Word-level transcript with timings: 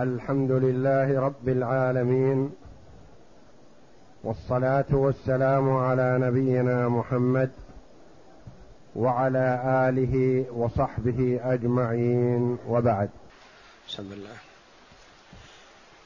الحمد 0.00 0.50
لله 0.50 1.20
رب 1.20 1.48
العالمين 1.48 2.50
والصلاة 4.24 4.88
والسلام 4.92 5.76
على 5.76 6.18
نبينا 6.20 6.88
محمد 6.88 7.50
وعلى 8.96 9.46
آله 9.88 10.46
وصحبه 10.52 11.40
أجمعين 11.44 12.56
وبعد. 12.68 13.10
بسم 13.88 14.12
الله. 14.12 14.36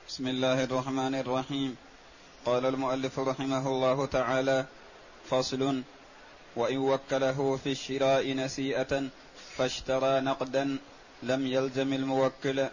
بسم 0.09 0.29
الله 0.29 0.65
الرحمن 0.65 1.15
الرحيم. 1.15 1.77
قال 2.45 2.67
المؤلف 2.67 3.19
رحمه 3.19 3.69
الله 3.69 4.07
تعالى 4.07 4.65
فصل 5.31 5.83
وإن 6.57 6.79
وكله 6.79 7.57
في 7.57 7.71
الشراء 7.71 8.35
نسيئة 8.35 9.03
فاشترى 9.57 10.21
نقدا 10.21 10.77
لم 11.23 11.47
يلزم 11.47 11.93
الموكل. 11.93 12.67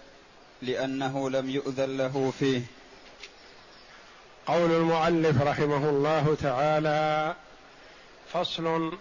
لأنه 0.64 1.30
لم 1.30 1.50
يؤذن 1.50 1.98
له 1.98 2.34
فيه. 2.40 2.62
قول 4.48 4.72
المؤلف 4.72 5.42
رحمه 5.42 5.90
الله 5.90 6.38
تعالى 6.42 7.36
فصل 8.34 8.98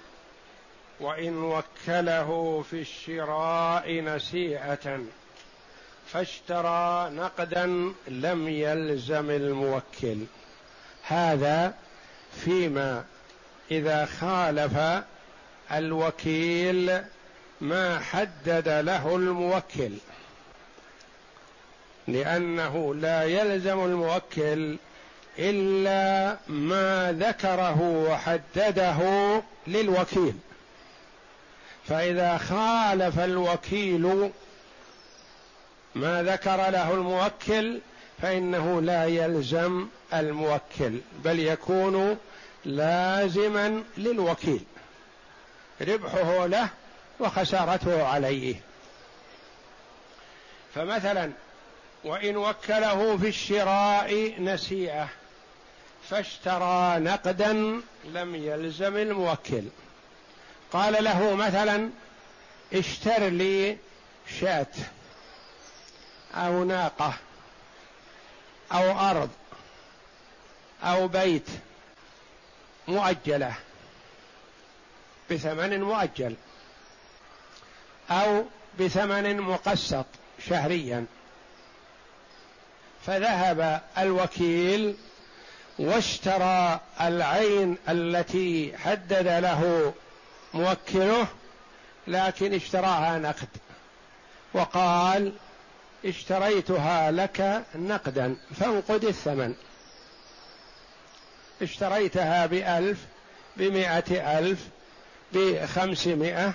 وإن 1.00 1.42
وكله 1.42 2.64
في 2.70 2.80
الشراء 2.80 4.00
نسيئة 4.00 5.00
فاشترى 6.06 7.10
نقدا 7.10 7.66
لم 8.08 8.48
يلزم 8.48 9.30
الموكل. 9.30 10.18
هذا 11.02 11.74
فيما 12.44 13.04
إذا 13.70 14.04
خالف 14.04 15.04
الوكيل 15.72 17.02
ما 17.60 17.98
حدد 18.00 18.68
له 18.68 19.16
الموكل. 19.16 19.92
لأنه 22.08 22.94
لا 22.94 23.24
يلزم 23.24 23.84
الموكل 23.84 24.76
إلا 25.38 26.36
ما 26.48 27.12
ذكره 27.12 27.80
وحدده 28.10 28.98
للوكيل. 29.66 30.34
فإذا 31.88 32.38
خالف 32.38 33.18
الوكيل 33.18 34.30
ما 35.94 36.22
ذكر 36.22 36.56
له 36.56 36.94
الموكل 36.94 37.80
فإنه 38.22 38.80
لا 38.80 39.04
يلزم 39.04 39.86
الموكل 40.14 41.00
بل 41.24 41.38
يكون 41.38 42.18
لازما 42.64 43.82
للوكيل. 43.98 44.64
ربحه 45.80 46.46
له 46.46 46.68
وخسارته 47.20 48.06
عليه. 48.06 48.54
فمثلا 50.74 51.30
وإن 52.04 52.36
وكله 52.36 53.16
في 53.16 53.28
الشراء 53.28 54.40
نسيئة 54.40 55.08
فاشترى 56.10 56.98
نقدا 56.98 57.52
لم 58.04 58.34
يلزم 58.34 58.96
الموكل. 58.96 59.62
قال 60.72 61.04
له 61.04 61.34
مثلا 61.34 61.90
اشتر 62.72 63.28
لي 63.28 63.78
شاة 64.40 64.66
أو 66.34 66.64
ناقة 66.64 67.14
أو 68.72 69.10
أرض 69.10 69.30
أو 70.82 71.08
بيت 71.08 71.48
مؤجلة 72.88 73.54
بثمن 75.30 75.82
مؤجل 75.82 76.34
أو 78.10 78.44
بثمن 78.80 79.40
مقسط 79.40 80.06
شهريا. 80.48 81.06
فذهب 83.06 83.80
الوكيل 83.98 84.96
واشترى 85.78 86.80
العين 87.00 87.78
التي 87.88 88.78
حدد 88.78 89.28
له 89.28 89.94
موكله 90.54 91.26
لكن 92.06 92.54
اشتراها 92.54 93.18
نقد. 93.18 93.48
وقال 94.54 95.32
اشتريتها 96.04 97.10
لك 97.10 97.64
نقدا 97.74 98.36
فانقد 98.60 99.04
الثمن. 99.04 99.54
اشتريتها 101.62 102.46
بألف 102.46 102.98
بمائة 103.56 104.38
ألف 104.38 104.68
بخمسمائة 105.32 106.52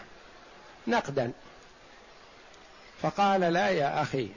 نقدا. 0.87 1.31
فقال 3.01 3.41
لا 3.41 3.69
يا 3.69 4.01
أخي 4.01 4.29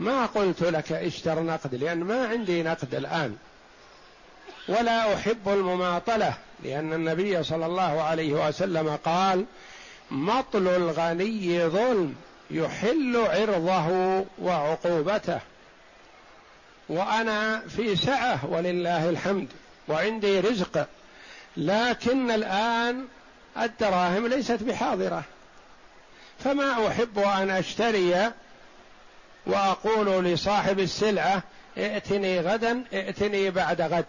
ما 0.00 0.26
قلت 0.26 0.62
لك 0.62 0.92
اشتر 0.92 1.42
نقد 1.42 1.74
لأن 1.74 2.04
ما 2.04 2.26
عندي 2.28 2.62
نقد 2.62 2.94
الآن. 2.94 3.36
ولا 4.68 5.14
أحب 5.14 5.48
المماطلة 5.48 6.34
لأن 6.64 6.92
النبي 6.92 7.42
صلى 7.42 7.66
الله 7.66 8.02
عليه 8.02 8.48
وسلم 8.48 8.98
قال 9.04 9.44
مطل 10.10 10.68
الغني 10.68 11.66
ظلم 11.66 12.14
يحل 12.50 13.16
عرضه 13.16 14.24
وعقوبته. 14.38 15.40
وأنا 16.88 17.62
في 17.68 17.96
سعة 17.96 18.46
ولله 18.46 19.08
الحمد 19.08 19.48
وعندي 19.88 20.40
رزق 20.40 20.86
لكن 21.56 22.30
الآن 22.30 23.04
الدراهم 23.58 24.26
ليست 24.26 24.62
بحاضرة. 24.62 25.22
فما 26.44 26.88
أحب 26.88 27.18
أن 27.18 27.50
أشتري 27.50 28.32
وأقول 29.46 30.24
لصاحب 30.24 30.80
السلعة 30.80 31.42
ائتني 31.78 32.40
غدا 32.40 32.84
ائتني 32.92 33.50
بعد 33.50 33.80
غد. 33.80 34.04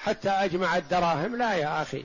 حتى 0.00 0.28
أجمع 0.28 0.76
الدراهم. 0.76 1.36
لا 1.36 1.54
يا 1.54 1.82
أخي. 1.82 2.04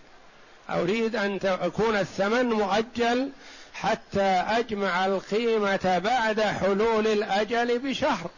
أريد 0.69 1.15
أن 1.15 1.39
يكون 1.63 1.95
الثمن 1.95 2.45
مؤجل 2.45 3.29
حتى 3.73 4.43
أجمع 4.47 5.05
القيمة 5.05 6.01
بعد 6.03 6.41
حلول 6.41 7.07
الأجل 7.07 7.79
بشهر. 7.79 8.29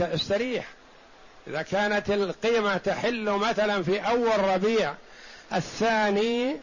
استريح 0.00 0.66
إذا 1.46 1.62
كانت 1.62 2.10
القيمة 2.10 2.76
تحل 2.76 3.30
مثلا 3.30 3.82
في 3.82 4.00
أول 4.00 4.44
ربيع 4.44 4.94
الثاني 5.52 6.56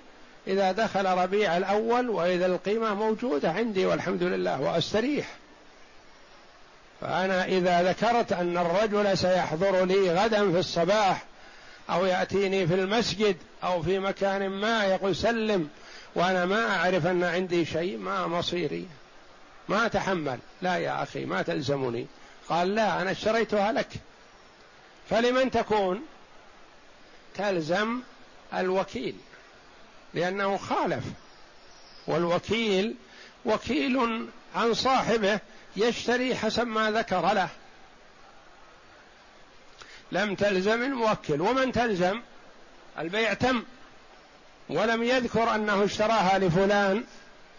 إذا 0.47 0.71
دخل 0.71 1.05
ربيع 1.05 1.57
الأول 1.57 2.09
وإذا 2.09 2.45
القيمة 2.45 2.93
موجودة 2.93 3.51
عندي 3.51 3.85
والحمد 3.85 4.23
لله 4.23 4.61
وأستريح. 4.61 5.27
فأنا 7.03 7.45
إذا 7.45 7.83
ذكرت 7.83 8.31
أن 8.33 8.57
الرجل 8.57 9.17
سيحضر 9.17 9.85
لي 9.85 10.11
غدا 10.11 10.51
في 10.51 10.59
الصباح 10.59 11.25
أو 11.89 12.05
يأتيني 12.05 12.67
في 12.67 12.73
المسجد 12.73 13.37
أو 13.63 13.81
في 13.81 13.99
مكان 13.99 14.49
ما 14.49 14.85
يقول 14.85 15.15
سلم 15.15 15.69
وأنا 16.15 16.45
ما 16.45 16.75
أعرف 16.75 17.07
أن 17.07 17.23
عندي 17.23 17.65
شيء 17.65 17.97
ما 17.97 18.27
مصيري 18.27 18.87
ما 19.69 19.85
أتحمل. 19.85 20.39
لا 20.61 20.77
يا 20.77 21.03
أخي 21.03 21.25
ما 21.25 21.41
تلزمني. 21.41 22.07
قال 22.49 22.75
لا 22.75 23.01
أنا 23.01 23.11
اشتريتها 23.11 23.71
لك. 23.71 23.89
فلمن 25.09 25.51
تكون؟ 25.51 26.01
تلزم 27.35 27.99
الوكيل 28.53 29.15
لأنه 30.13 30.57
خالف. 30.57 31.03
والوكيل 32.07 32.95
وكيل 33.45 34.27
عن 34.55 34.73
صاحبه. 34.73 35.39
يشتري 35.75 36.35
حسب 36.35 36.67
ما 36.67 36.91
ذكر 36.91 37.33
له. 37.33 37.49
لم 40.11 40.35
تلزم 40.35 40.83
الموكل. 40.83 41.41
ومن 41.41 41.71
تلزم؟ 41.71 42.21
البيع 42.99 43.33
تم. 43.33 43.63
ولم 44.69 45.03
يذكر 45.03 45.55
أنه 45.55 45.83
اشتراها 45.83 46.39
لفلان. 46.39 47.03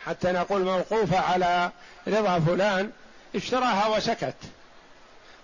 حتى 0.05 0.33
نقول 0.33 0.65
موقوفة 0.65 1.19
على 1.19 1.71
رضا 2.09 2.39
فلان. 2.41 2.91
اشتراها 3.35 3.87
وسكت. 3.87 4.37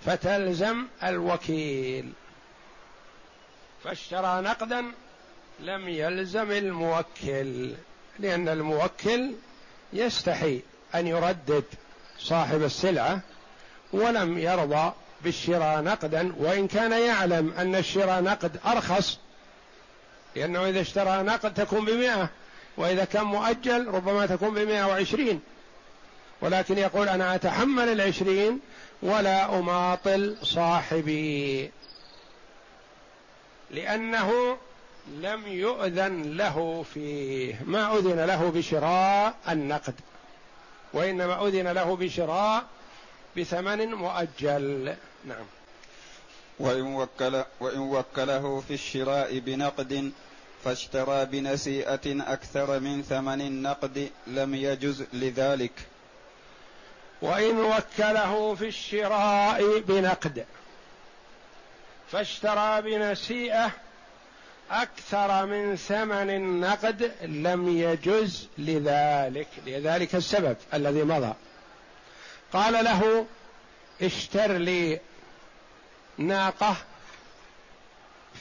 فتلزم 0.06 0.86
الوكيل. 1.04 2.12
فاشترى 3.84 4.40
نقدا 4.40 4.84
لم 5.60 5.88
يلزم 5.88 6.50
الموكل. 6.50 7.74
لأن 8.18 8.48
الموكل 8.48 9.32
يستحي 9.92 10.60
أن 10.94 11.06
يردد. 11.06 11.64
صاحب 12.22 12.62
السلعة 12.62 13.20
ولم 13.92 14.38
يرضى 14.38 14.92
بالشراء 15.24 15.82
نقدا 15.82 16.32
وإن 16.38 16.68
كان 16.68 16.92
يعلم 16.92 17.52
أن 17.58 17.74
الشراء 17.74 18.22
نقد 18.22 18.60
أرخص 18.66 19.18
لأنه 20.36 20.68
إذا 20.68 20.80
اشترى 20.80 21.22
نقد 21.22 21.54
تكون 21.54 21.84
بمئة 21.84 22.28
وإذا 22.76 23.04
كان 23.04 23.24
مؤجل 23.24 23.86
ربما 23.86 24.26
تكون 24.26 24.54
بمئة 24.54 24.84
وعشرين. 24.84 25.40
ولكن 26.40 26.78
يقول 26.78 27.08
أنا 27.08 27.34
أتحمل 27.34 27.88
العشرين 27.88 28.60
ولا 29.02 29.58
أماطل 29.58 30.36
صاحبي. 30.42 31.70
لأنه 33.70 34.56
لم 35.08 35.46
يؤذن 35.46 36.36
له 36.36 36.84
فيه. 36.94 37.60
ما 37.66 37.98
أذن 37.98 38.24
له 38.24 38.50
بشراء 38.50 39.34
النقد. 39.48 39.94
وإنما 40.92 41.46
أذن 41.46 41.68
له 41.68 41.96
بشراء 41.96 42.64
بثمن 43.36 43.94
مؤجل. 43.94 44.94
نعم. 45.24 45.44
وإن, 46.58 46.94
وكل 46.94 47.44
وإن 47.60 47.78
وكله 47.78 48.62
في 48.68 48.74
الشراء 48.74 49.38
بنقد 49.38 50.12
فاشترى 50.64 51.24
بنسيئة 51.24 52.32
أكثر 52.32 52.80
من 52.80 53.02
ثمن 53.02 53.40
النقد 53.40 54.10
لم 54.26 54.54
يجز 54.54 55.04
لذلك. 55.12 55.72
وإن 57.22 57.60
وكله 57.60 58.54
في 58.54 58.68
الشراء 58.68 59.78
بنقد 59.78 60.46
فاشترى 62.12 62.82
بنسيئة 62.82 63.70
أكثر 64.70 65.46
من 65.46 65.76
ثمن 65.76 66.30
النقد 66.30 67.12
لم 67.22 67.68
يجز 67.68 68.48
لذلك 68.58 69.48
لذلك 69.66 70.14
السبب 70.14 70.56
الذي 70.74 71.02
مضى. 71.02 71.34
قال 72.52 72.84
له 72.84 73.26
اشتر 74.02 74.52
لي 74.52 75.00
ناقة 76.18 76.76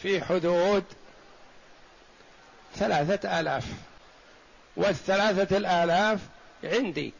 في 0.03 0.21
حدود 0.21 0.83
ثلاثة 2.75 3.39
آلاف. 3.39 3.65
والثلاثة 4.75 5.57
الآلاف 5.57 6.19
عندي. 6.63 7.13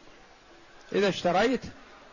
إذا 0.92 1.08
اشتريت 1.08 1.60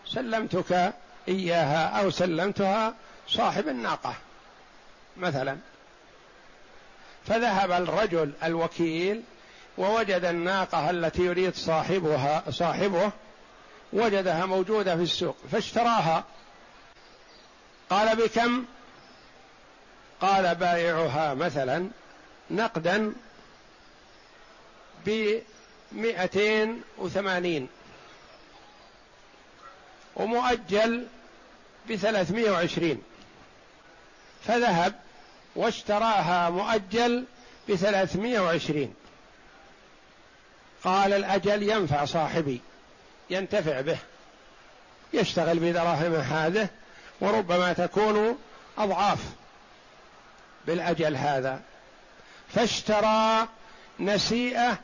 سلمتك 0.06 0.94
إياها 1.28 1.88
أو 1.88 2.10
سلمتها 2.10 2.96
صاحب 3.28 3.68
الناقة 3.68 4.14
مثلا. 5.18 5.58
فذهب 7.28 7.72
الرجل 7.72 8.34
الوكيل 8.44 9.24
ووجد 9.78 10.26
الناقة 10.26 10.90
التي 10.90 11.22
يريد 11.22 11.56
صاحبها 11.56 12.44
صاحبه 12.50 13.12
وجدها 13.94 14.46
موجودة 14.46 14.96
في 14.96 15.02
السوق 15.02 15.38
فاشتراها. 15.52 16.24
قال 17.90 18.16
بكم؟ 18.16 18.66
قال 20.22 20.56
بائعها 20.56 21.34
مثلا 21.34 21.90
نقدا 22.52 23.14
بمئتين 25.06 26.82
وثمانين 26.98 27.68
ومؤجل 30.16 31.08
بثلاثمائة 31.90 32.50
وعشرين. 32.50 33.02
فذهب 34.44 35.07
واشتراها 35.58 36.50
مؤجل 36.50 37.26
بثلاثمائة 37.70 38.40
وعشرين. 38.40 38.94
قال 40.84 41.14
الأجل 41.14 41.64
ينفع 41.64 42.06
صاحبي 42.06 42.62
ينتفع 43.30 43.82
به 43.82 43.98
يشتغل 45.14 45.60
بدراهم 45.60 46.16
هذه 46.16 46.68
وربما 47.22 47.74
تكون 47.74 48.38
أضعاف 48.78 49.20
بالأجل 50.68 51.16
هذا. 51.16 51.62
فاشترى 52.50 53.48
نسيئة 54.00 54.80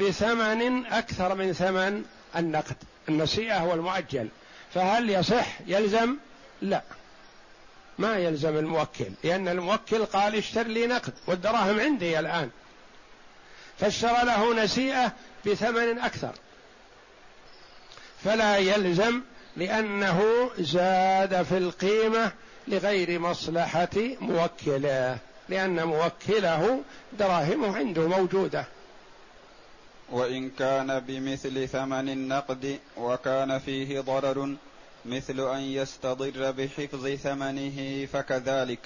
بثمن 0.00 0.86
أكثر 0.86 1.34
من 1.34 1.52
ثمن 1.52 2.04
النقد. 2.36 2.76
النسيئة 3.08 3.58
هو 3.58 3.74
المؤجل. 3.74 4.28
فهل 4.74 5.10
يصح؟ 5.10 5.46
يلزم؟ 5.66 6.16
لا. 6.62 6.82
ما 7.98 8.16
يلزم 8.16 8.56
الموكل 8.56 9.10
لأن 9.24 9.48
الموكل 9.48 10.04
قال 10.04 10.34
اشتر 10.34 10.66
لي 10.66 10.86
نقد 10.86 11.12
والدراهم 11.26 11.80
عندي 11.80 12.18
الآن. 12.18 12.50
فاشترى 13.78 14.24
له 14.24 14.64
نسيئة 14.64 15.12
بثمن 15.46 15.98
أكثر. 15.98 16.32
فلا 18.24 18.56
يلزم 18.56 19.20
لأنه 19.56 20.50
زاد 20.58 21.42
في 21.42 21.58
القيمة 21.58 22.32
لغير 22.68 23.18
مصلحة 23.18 23.96
موكله 24.20 25.18
لأن 25.48 25.84
موكله 25.84 26.82
دراهمه 27.18 27.76
عنده 27.76 28.08
موجودة. 28.08 28.64
وإن 30.10 30.50
كان 30.50 31.00
بمثل 31.00 31.68
ثمن 31.68 32.08
النقد 32.08 32.78
وكان 32.96 33.58
فيه 33.58 34.00
ضرر 34.00 34.56
مثل 35.04 35.40
أن 35.40 35.60
يستضر 35.60 36.50
بحفظ 36.50 37.08
ثمنه 37.08 38.06
فكذلك. 38.12 38.80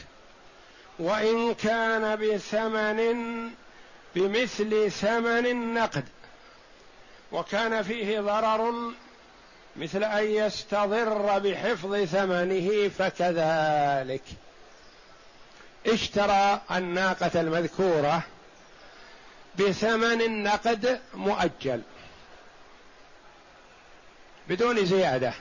وإن 0.98 1.54
كان 1.54 2.16
بثمن 2.16 3.50
بمثل 4.14 4.90
ثمن 4.90 5.46
النقد. 5.46 6.04
وكان 7.32 7.82
فيه 7.82 8.20
ضرر 8.20 8.92
مثل 9.76 10.04
أن 10.04 10.24
يستضر 10.24 11.38
بحفظ 11.38 12.04
ثمنه 12.04 12.88
فكذلك. 12.88 14.22
اشترى 15.86 16.60
الناقة 16.70 17.40
المذكورة 17.40 18.22
بثمن 19.58 20.22
النقد 20.22 21.00
مؤجل 21.14 21.82
بدون 24.48 24.86
زيادة. 24.86 25.32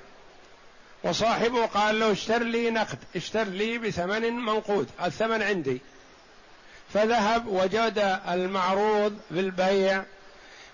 وصاحبه 1.03 1.65
قال 1.65 1.99
له 1.99 2.11
اشتر 2.11 2.43
لي 2.43 2.69
نقد 2.69 2.97
اشتر 3.15 3.43
لي 3.43 3.77
بثمن 3.77 4.33
منقود 4.33 4.89
الثمن 5.03 5.41
عندي. 5.41 5.81
فذهب 6.93 7.47
وجد 7.47 8.19
المعروض 8.29 9.19
بالبيع 9.31 10.03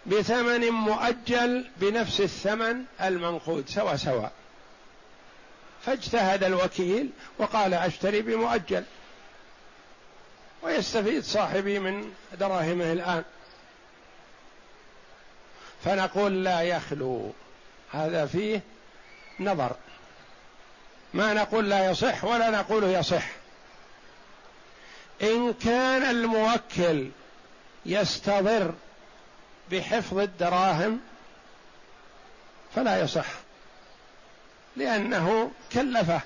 بثمن 0.05 0.69
مؤجل 0.69 1.65
بنفس 1.77 2.21
الثمن 2.21 2.83
المنقود 3.01 3.69
سوا 3.69 3.95
سوا. 3.95 4.27
فاجتهد 5.85 6.43
الوكيل 6.43 7.09
وقال 7.37 7.73
أشتري 7.73 8.21
بمؤجل. 8.21 8.83
ويستفيد 10.63 11.23
صاحبي 11.23 11.79
من 11.79 12.13
دراهمه 12.39 12.91
الآن. 12.91 13.23
فنقول 15.83 16.43
لا 16.43 16.61
يخلو 16.61 17.33
هذا 17.91 18.25
فيه 18.25 18.61
نظر. 19.39 19.75
ما 21.17 21.33
نقول 21.33 21.69
لا 21.69 21.91
يصح 21.91 22.23
ولا 22.23 22.49
نقول 22.49 22.83
يصح. 22.83 23.23
إن 25.21 25.53
كان 25.53 26.03
الموكل 26.03 27.09
يستضر 27.85 28.73
بحفظ 29.71 30.17
الدراهم 30.17 30.99
فلا 32.75 33.01
يصح 33.01 33.25
لأنه 34.75 35.51
كلفه 35.73 36.21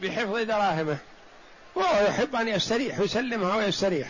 بحفظ 0.00 0.36
دراهمه 0.38 0.98
وهو 1.74 2.06
يحب 2.06 2.36
أن 2.36 2.48
يستريح 2.48 2.98
يسلمها 2.98 3.56
ويستريح. 3.56 4.08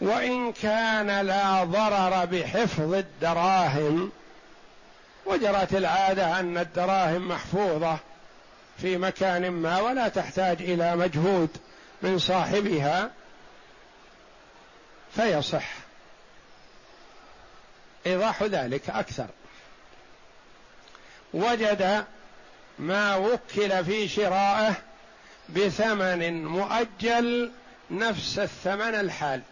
وإن 0.00 0.52
كان 0.52 1.26
لا 1.26 1.64
ضرر 1.64 2.24
بحفظ 2.24 2.94
الدراهم 2.94 4.12
وجرت 5.26 5.74
العادة 5.74 6.40
أن 6.40 6.58
الدراهم 6.58 7.28
محفوظة 7.28 7.98
في 8.78 8.96
مكان 8.96 9.50
ما 9.50 9.80
ولا 9.80 10.08
تحتاج 10.08 10.62
إلى 10.62 10.96
مجهود 10.96 11.50
من 12.02 12.18
صاحبها 12.18 13.10
فيصح. 15.14 15.68
إيضاح 18.06 18.42
ذلك 18.42 18.90
أكثر. 18.90 19.26
وجد 21.34 22.04
ما 22.78 23.16
وكل 23.16 23.84
في 23.84 24.08
شرائه 24.08 24.74
بثمن 25.48 26.44
مؤجل 26.44 27.52
نفس 27.90 28.38
الثمن 28.38 28.94
الحال. 28.94 29.42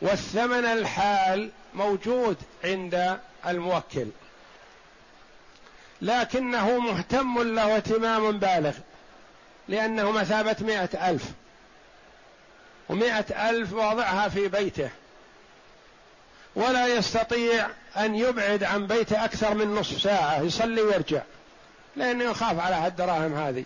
والثمن 0.00 0.64
الحال 0.64 1.50
موجود 1.74 2.36
عند 2.64 3.18
الموكل. 3.46 4.06
لكنه 6.02 6.78
مهتم 6.78 7.42
له 7.42 7.76
اهتمام 7.76 8.38
بالغ 8.38 8.72
لأنه 9.68 10.10
مثابة 10.10 10.56
مئة 10.60 11.10
ألف. 11.10 11.24
ومئة 12.88 13.50
ألف 13.50 13.72
واضعها 13.72 14.28
في 14.28 14.48
بيته. 14.48 14.90
ولا 16.54 16.86
يستطيع 16.86 17.68
أن 17.96 18.14
يبعد 18.14 18.64
عن 18.64 18.86
بيته 18.86 19.24
أكثر 19.24 19.54
من 19.54 19.74
نصف 19.74 20.02
ساعة 20.02 20.40
يصلي 20.42 20.82
ويرجع 20.82 21.22
لأنه 21.96 22.24
يخاف 22.24 22.60
على 22.60 22.86
الدراهم 22.86 23.34
هذه. 23.34 23.64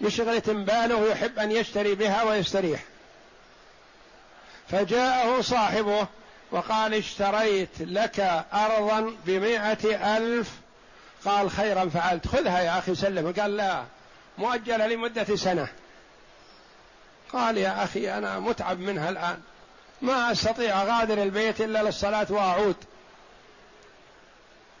يشغلة 0.00 0.42
باله 0.46 1.10
يحب 1.10 1.38
أن 1.38 1.52
يشتري 1.52 1.94
بها 1.94 2.22
ويستريح. 2.22 2.84
فجاءه 4.70 5.40
صاحبه 5.40 6.06
وقال 6.50 6.94
اشتريت 6.94 7.70
لك 7.80 8.44
أرضا 8.52 9.16
بمائة 9.26 10.16
ألف. 10.16 10.50
قال 11.24 11.50
خيرا 11.50 11.88
فعلت. 11.88 12.26
خذها 12.26 12.60
يا 12.60 12.78
أخي 12.78 12.94
سلم. 12.94 13.34
قال 13.40 13.56
لا 13.56 13.84
مؤجلة 14.38 14.86
لمدة 14.86 15.36
سنة. 15.36 15.68
قال 17.32 17.58
يا 17.58 17.84
أخي 17.84 18.18
أنا 18.18 18.38
متعب 18.38 18.78
منها 18.78 19.08
الآن. 19.10 19.40
ما 20.02 20.32
أستطيع 20.32 20.82
أغادر 20.82 21.22
البيت 21.22 21.60
إلا 21.60 21.82
للصلاة 21.82 22.26
وأعود. 22.30 22.76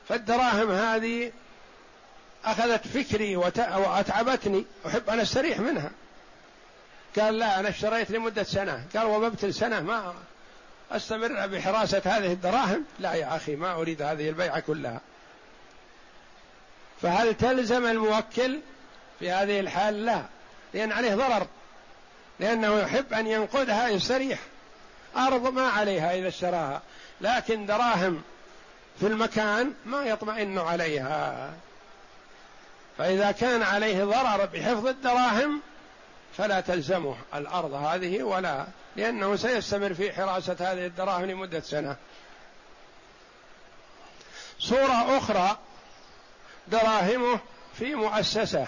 فالدراهم 0.08 0.70
هذه 0.70 1.32
أخذت 2.44 2.86
فكري 2.86 3.36
وأتعبتني. 3.36 4.64
أحب 4.86 5.10
أن 5.10 5.20
أستريح 5.20 5.58
منها. 5.58 5.90
قال 7.18 7.38
لا 7.38 7.60
أنا 7.60 7.68
اشتريت 7.68 8.10
لمدة 8.10 8.42
سنة. 8.42 8.84
قال 8.96 9.06
وببتل 9.06 9.54
سنة 9.54 9.80
ما 9.80 10.14
أستمر 10.90 11.46
بحراسة 11.46 12.02
هذه 12.04 12.32
الدراهم؟ 12.32 12.84
لا 12.98 13.14
يا 13.14 13.36
أخي 13.36 13.56
ما 13.56 13.72
أريد 13.72 14.02
هذه 14.02 14.28
البيعة 14.28 14.60
كلها. 14.60 15.00
فهل 17.02 17.34
تلزم 17.34 17.86
الموكل 17.86 18.60
في 19.18 19.30
هذه 19.30 19.60
الحال؟ 19.60 20.04
لا 20.04 20.22
لأن 20.74 20.92
عليه 20.92 21.14
ضرر 21.14 21.46
لأنه 22.40 22.78
يحب 22.78 23.12
أن 23.12 23.26
ينقذها 23.26 23.88
يستريح. 23.88 24.38
أرض 25.16 25.52
ما 25.52 25.68
عليها 25.68 26.14
إذا 26.14 26.28
اشتراها 26.28 26.82
لكن 27.20 27.66
دراهم 27.66 28.22
في 29.00 29.06
المكان 29.06 29.72
ما 29.86 30.04
يطمئن 30.04 30.58
عليها. 30.58 31.50
فإذا 32.98 33.32
كان 33.32 33.62
عليه 33.62 34.04
ضرر 34.04 34.46
بحفظ 34.46 34.86
الدراهم 34.86 35.60
فلا 36.36 36.60
تلزمه 36.60 37.16
الأرض 37.34 37.72
هذه 37.72 38.22
ولا 38.22 38.66
لأنه 38.96 39.36
سيستمر 39.36 39.94
في 39.94 40.12
حراسة 40.12 40.56
هذه 40.60 40.86
الدراهم 40.86 41.24
لمدة 41.24 41.60
سنة. 41.60 41.96
صورة 44.58 45.18
أخرى 45.18 45.58
دراهمه 46.68 47.40
في 47.74 47.94
مؤسسة 47.94 48.66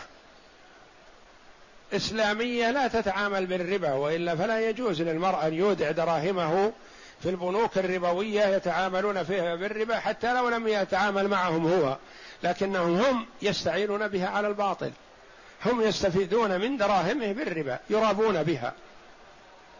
إسلامية 1.92 2.70
لا 2.70 2.88
تتعامل 2.88 3.46
بالربا 3.46 3.92
وإلا 3.92 4.36
فلا 4.36 4.68
يجوز 4.68 5.02
للمرء 5.02 5.46
أن 5.46 5.54
يودع 5.54 5.90
دراهمه 5.90 6.72
في 7.22 7.30
البنوك 7.30 7.78
الربوية 7.78 8.42
يتعاملون 8.42 9.24
فيها 9.24 9.54
بالربا 9.54 9.98
حتى 9.98 10.34
لو 10.34 10.48
لم 10.48 10.68
يتعامل 10.68 11.28
معهم 11.28 11.72
هو 11.72 11.96
لكنهم 12.42 13.00
هم 13.00 13.26
يستعينون 13.42 14.08
بها 14.08 14.28
على 14.28 14.48
الباطل. 14.48 14.92
هم 15.66 15.80
يستفيدون 15.80 16.60
من 16.60 16.76
دراهمه 16.76 17.32
بالربا 17.32 17.78
يرابون 17.90 18.42
بها. 18.42 18.72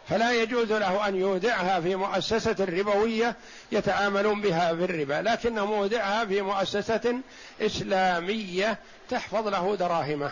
فلا 0.09 0.31
يجوز 0.31 0.71
له 0.71 1.07
أن 1.07 1.15
يودعها 1.15 1.81
في 1.81 1.95
مؤسسة 1.95 2.55
ربوية 2.59 3.35
يتعاملون 3.71 4.41
بها 4.41 4.73
بالربا 4.73 5.29
لكنه 5.29 5.65
مودعها 5.65 6.25
في 6.25 6.41
مؤسسة 6.41 7.19
إسلامية 7.61 8.77
تحفظ 9.09 9.47
له 9.47 9.75
دراهمه. 9.75 10.31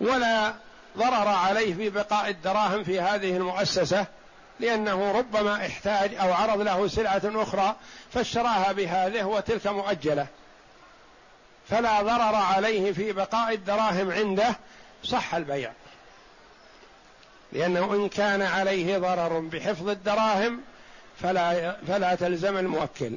ولا 0.00 0.54
ضرر 0.98 1.28
عليه 1.28 1.74
في 1.74 1.90
بقاء 1.90 2.28
الدراهم 2.28 2.84
في 2.84 3.00
هذه 3.00 3.36
المؤسسة 3.36 4.06
لأنه 4.60 5.12
ربما 5.12 5.66
احتاج 5.66 6.14
أو 6.14 6.32
عرض 6.32 6.60
له 6.60 6.88
سلعة 6.88 7.22
أخرى 7.24 7.76
فاشتراها 8.12 8.72
بهذه 8.72 9.24
وتلك 9.24 9.66
مؤجلة. 9.66 10.26
فلا 11.72 12.02
ضرر 12.02 12.34
عليه 12.34 12.92
في 12.92 13.12
بقاء 13.12 13.54
الدراهم 13.54 14.10
عنده 14.10 14.56
صح 15.04 15.34
البيع. 15.34 15.72
لأنه 17.52 17.94
إن 17.94 18.08
كان 18.08 18.42
عليه 18.42 18.98
ضرر 18.98 19.40
بحفظ 19.40 19.88
الدراهم 19.88 20.60
فلا 21.22 21.76
فلا 21.88 22.14
تلزم 22.14 22.56
الموكل. 22.56 23.16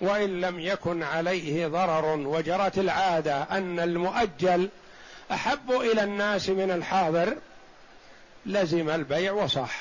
وإن 0.00 0.40
لم 0.40 0.60
يكن 0.60 1.02
عليه 1.02 1.66
ضرر 1.66 2.04
وجرت 2.06 2.78
العادة 2.78 3.42
أن 3.42 3.80
المؤجل 3.80 4.68
أحب 5.32 5.70
إلى 5.70 6.02
الناس 6.02 6.48
من 6.48 6.70
الحاضر 6.70 7.36
لزم 8.46 8.90
البيع 8.90 9.32
وصح. 9.32 9.78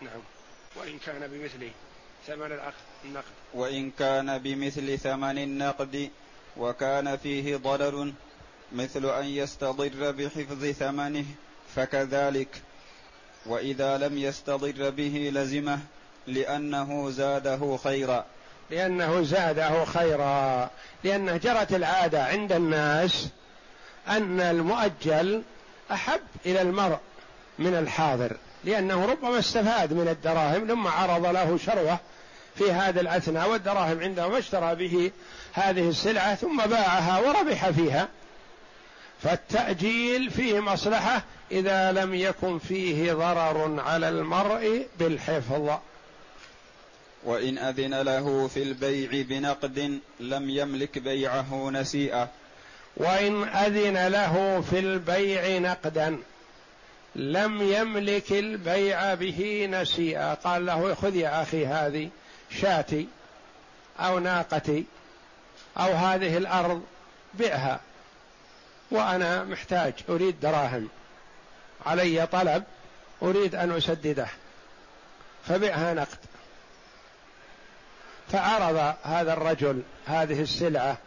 نعم. 0.00 0.20
وإن 0.76 0.98
كان 1.06 1.26
بمثله 1.26 1.70
ثمن 2.26 2.60
النقد. 3.04 3.24
وإن 3.54 3.90
كان 3.90 4.38
بمثل 4.38 4.98
ثمن 4.98 5.38
النقد 5.38 6.10
وكان 6.56 7.16
فيه 7.16 7.56
ضرر 7.56 8.12
مثل 8.72 9.06
أن 9.06 9.24
يستضر 9.24 10.10
بحفظ 10.10 10.64
ثمنه 10.64 11.24
فكذلك. 11.76 12.62
وإذا 13.46 13.98
لم 13.98 14.18
يستضر 14.18 14.90
به 14.90 15.30
لزمه 15.34 15.78
لأنه 16.26 17.10
زاده 17.10 17.78
خيرا. 17.84 18.24
لأنه 18.70 19.22
زاده 19.22 19.84
خيرا. 19.84 20.70
لأنه 21.04 21.36
جرت 21.36 21.72
العادة 21.72 22.24
عند 22.24 22.52
الناس 22.52 23.28
أن 24.08 24.40
المؤجل 24.40 25.42
أحب 25.92 26.20
إلى 26.46 26.62
المرء 26.62 26.98
من 27.58 27.74
الحاضر 27.74 28.36
لأنه 28.64 29.04
ربما 29.04 29.38
استفاد 29.38 29.92
من 29.92 30.08
الدراهم 30.08 30.66
ثم 30.66 30.86
عرض 30.86 31.26
له 31.26 31.58
شروة 31.58 31.98
في 32.58 32.72
هذا 32.72 33.00
الأثناء 33.00 33.50
والدراهم 33.50 34.00
عنده 34.00 34.26
واشترى 34.26 34.74
به 34.74 35.10
هذه 35.52 35.88
السلعة 35.88 36.34
ثم 36.34 36.56
باعها 36.56 37.20
وربح 37.20 37.70
فيها. 37.70 38.08
فالتأجيل 39.22 40.30
فيه 40.30 40.60
مصلحة 40.60 41.24
إذا 41.52 41.92
لم 41.92 42.14
يكن 42.14 42.58
فيه 42.58 43.12
ضرر 43.12 43.80
على 43.80 44.08
المرء 44.08 44.86
بالحفظ. 44.98 45.70
وإن 47.24 47.58
أذن 47.58 48.00
له 48.00 48.48
في 48.48 48.62
البيع 48.62 49.22
بنقد 49.22 50.00
لم 50.20 50.50
يملك 50.50 50.98
بيعه 50.98 51.70
نسيئة. 51.70 52.28
وإن 52.96 53.44
أذن 53.44 54.06
له 54.08 54.64
في 54.70 54.78
البيع 54.78 55.58
نقدا 55.58 56.18
لم 57.16 57.62
يملك 57.72 58.32
البيع 58.32 59.14
به 59.14 59.68
نسيئا 59.70 60.34
قال 60.34 60.66
له 60.66 60.94
خذ 60.94 61.16
يا 61.16 61.42
أخي 61.42 61.66
هذه. 61.66 62.10
شاتي 62.50 63.08
أو 64.00 64.18
ناقتي 64.18 64.84
أو 65.76 65.92
هذه 65.92 66.36
الأرض 66.36 66.82
بعها 67.34 67.80
وأنا 68.90 69.44
محتاج 69.44 69.92
أريد 70.08 70.40
دراهم. 70.40 70.88
علي 71.86 72.26
طلب 72.26 72.64
أريد 73.22 73.54
أن 73.54 73.76
أسدده. 73.76 74.26
فبعها 75.48 75.94
نقد. 75.94 76.18
فعرض 78.32 78.94
هذا 79.02 79.32
الرجل 79.32 79.82
هذه 80.06 80.42
السلعة 80.42 80.98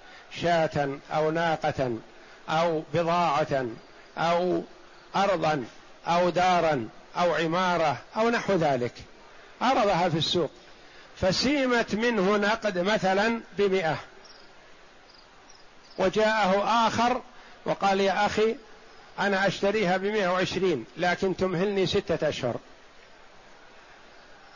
شاة 0.42 0.90
أو 1.12 1.32
ناقة 1.32 1.98
أو 2.50 2.84
بضاعة 2.94 3.66
أو 4.18 4.64
أرضا 5.16 5.66
أو 6.08 6.30
دارا 6.30 6.90
أو 7.18 7.36
عمارة 7.36 7.98
أو 8.18 8.30
نحو 8.30 8.54
ذلك. 8.54 8.94
عرضها 9.62 10.10
في 10.10 10.18
السوق. 10.18 10.52
فسيمت 11.22 11.96
منه 11.96 12.38
نقد 12.38 12.78
مثلا 12.78 13.42
بمئة. 13.58 13.98
وجاءه 15.98 16.88
آخر 16.88 17.22
وقال 17.66 18.00
يا 18.00 18.26
أخي 18.26 18.56
أنا 19.20 19.48
أشتريها 19.48 19.98
بمئة 19.98 20.28
وعشرين 20.28 20.86
لكن 20.98 21.38
تمهلني 21.38 21.86
ستة 21.86 22.30
أشهر. 22.30 22.56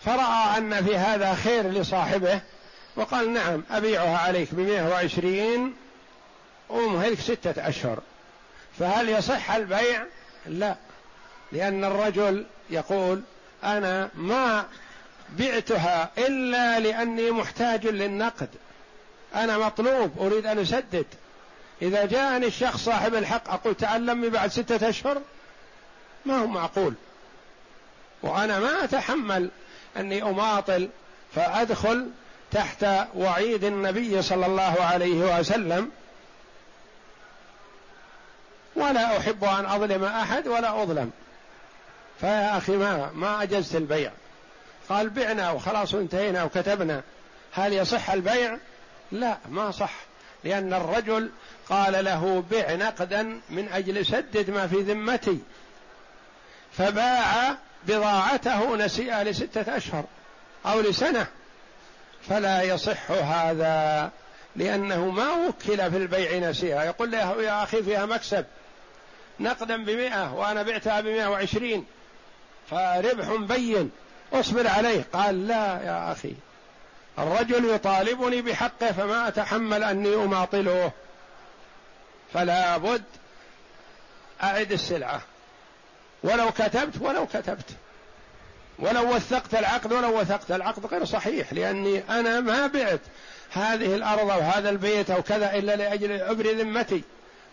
فرأى 0.06 0.58
أن 0.58 0.86
في 0.86 0.98
هذا 0.98 1.34
خير 1.34 1.68
لصاحبه 1.68 2.42
وقال 2.96 3.34
نعم 3.34 3.64
أبيعها 3.72 4.18
عليك 4.18 4.48
بمئة 4.52 4.90
وعشرين 4.90 5.76
ومهلك 6.70 7.20
ستة 7.20 7.68
أشهر. 7.70 8.00
فهل 8.80 9.10
يصح 9.10 9.52
البيع؟ 9.52 10.04
لا 10.46 10.76
لأن 11.52 11.84
الرجل 11.84 12.46
يقول 12.70 13.22
أنا 13.64 14.10
ما 14.16 14.66
بعتها 15.40 16.10
إلا 16.18 16.80
لأني 16.80 17.32
محتاج 17.32 17.88
للنقد. 17.88 18.50
أنا 19.36 19.58
مطلوب 19.58 20.20
أريد 20.20 20.46
أن 20.46 20.60
أسدد. 20.60 21.06
إذا 21.82 22.06
جاءني 22.06 22.46
الشخص 22.46 22.86
صاحب 22.86 23.16
الحق 23.16 23.50
أقول 23.50 23.76
تعلمني 23.76 24.30
بعد 24.30 24.52
ستة 24.52 24.90
أشهر؟ 24.90 25.22
ما 26.26 26.38
هو 26.38 26.48
معقول 26.48 26.94
وأنا 28.24 28.60
ما 28.60 28.84
أتحمل 28.84 29.50
أني 29.98 30.24
أماطل 30.24 30.90
فأدخل 31.36 32.10
تحت 32.52 32.86
وعيد 33.16 33.64
النبي 33.64 34.22
صلى 34.22 34.46
الله 34.46 34.82
عليه 34.82 35.40
وسلم. 35.40 35.92
ولا 38.76 39.18
أحب 39.18 39.44
أن 39.44 39.66
أظلم 39.66 40.04
أحد 40.04 40.48
ولا 40.48 40.84
أظلم. 40.84 41.12
فيا 42.22 42.58
أخي 42.58 42.78
ما 42.78 43.12
ما 43.14 43.44
أجزت 43.44 43.76
البيع. 43.76 44.12
قال 44.90 45.10
بعنا 45.10 45.52
وخلاص 45.52 45.94
انتهينا 45.94 46.44
وكتبنا. 46.44 47.02
هل 47.52 47.74
يصح 47.74 48.10
البيع؟ 48.10 48.58
لا 49.12 49.38
ما 49.50 49.72
صح. 49.72 49.94
لأن 50.44 50.74
الرجل 50.74 51.32
قال 51.70 52.06
له 52.06 52.44
بع 52.52 52.74
نقدا 52.76 53.42
من 53.50 53.70
أجل 53.70 54.06
سدد 54.06 54.50
ما 54.50 54.68
في 54.68 54.76
ذمتي. 54.76 55.40
فباع 56.72 57.58
بضاعته 57.88 58.76
نسيئة 58.76 59.24
لستة 59.24 59.78
أشهر 59.78 60.04
أو 60.66 60.82
لسنة. 60.82 61.28
فلا 62.30 62.62
يصح 62.62 63.12
هذا 63.12 64.12
لأنه 64.56 65.10
ما 65.10 65.32
وكل 65.32 65.92
في 65.92 65.98
البيع 65.98 66.50
نسيئة. 66.50 66.84
يقول 66.84 67.12
له 67.12 67.42
يا 67.42 67.64
أخي 67.64 67.84
فيها 67.84 68.06
مكسب. 68.06 68.46
نقدا 69.40 69.84
بمئة 69.84 70.34
وأنا 70.34 70.64
بعتها 70.64 71.02
بمئة 71.02 71.28
وعشرين. 71.28 71.86
فربح 72.70 73.34
بين. 73.34 73.92
اصبر 74.34 74.68
عليه. 74.68 75.06
قال 75.14 75.48
لا 75.48 75.82
يا 75.84 76.12
أخي 76.12 76.34
الرجل 77.20 77.70
يطالبني 77.70 78.42
بحقه 78.42 78.92
فما 78.92 79.28
أتحمل 79.28 79.84
أني 79.84 80.16
أماطله. 80.16 80.92
فلا 82.34 82.78
بد 82.78 83.04
أعد 84.44 84.72
السلعة. 84.72 85.22
ولو 86.24 86.52
كتبت 86.52 87.02
ولو 87.02 87.28
كتبت. 87.28 87.70
ولو 88.80 89.16
وثقت 89.16 89.56
العقد 89.56 89.94
ولو 89.94 90.20
وثقت 90.20 90.52
العقد 90.52 90.86
غير 90.86 91.06
صحيح 91.06 91.54
لأني 91.54 92.04
أنا 92.10 92.40
ما 92.40 92.68
بعت 92.68 93.00
هذه 93.52 93.96
الأرض 93.96 94.30
أو 94.30 94.40
هذا 94.40 94.70
البيت 94.70 95.12
أو 95.12 95.22
كذا 95.22 95.54
إلا 95.54 95.76
لأجل 95.76 96.12
أبري 96.12 96.54
ذمتي 96.54 97.04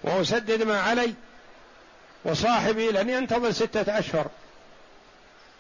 وأسدد 0.03 0.63
ما 0.63 0.81
علي 0.81 1.15
وصاحبي 2.25 2.91
لن 2.91 3.11
ينتظر 3.11 3.51
ستة 3.51 3.99
أشهر. 3.99 4.27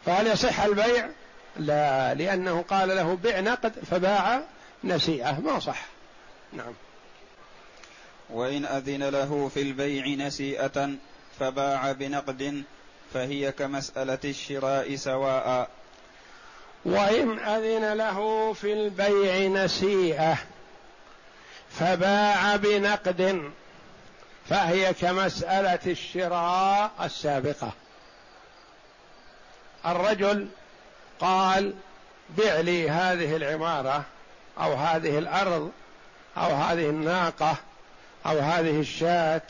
فهل 0.06 0.26
يصح 0.26 0.60
البيع؟ 0.60 1.08
لا 1.56 2.14
لأنه 2.14 2.64
قال 2.68 2.88
له 2.88 3.18
بع 3.24 3.40
نقد 3.40 3.72
فباع 3.90 4.40
نسيئة 4.84 5.40
ما 5.40 5.58
صح. 5.58 5.86
نعم. 6.52 6.72
وإن 8.30 8.64
أذن 8.64 9.08
له 9.08 9.50
في 9.54 9.62
البيع 9.62 10.26
نسيئة 10.26 10.90
فباع 11.40 11.92
بنقد 11.92 12.64
فهي 13.14 13.52
كمسألة 13.52 14.18
الشراء 14.24 14.96
سواء. 14.96 15.68
وإن 16.84 17.38
أذن 17.38 17.92
له 17.92 18.52
في 18.52 18.72
البيع 18.72 19.64
نسيئة 19.64 20.38
فباع 21.70 22.56
بنقد 22.56 23.52
فهي 24.48 24.94
كمسألة 24.94 25.80
الشراء 25.86 26.90
السابقة. 27.02 27.72
الرجل 29.86 30.48
قال 31.20 31.74
بع 32.38 32.60
لي 32.60 32.90
هذه 32.90 33.36
العمارة 33.36 34.04
أو 34.60 34.74
هذه 34.74 35.18
الأرض 35.18 35.70
أو 36.36 36.54
هذه 36.54 36.90
الناقة 36.90 37.56
أو 38.26 38.38
هذه 38.38 38.80
الشاة 38.80 39.42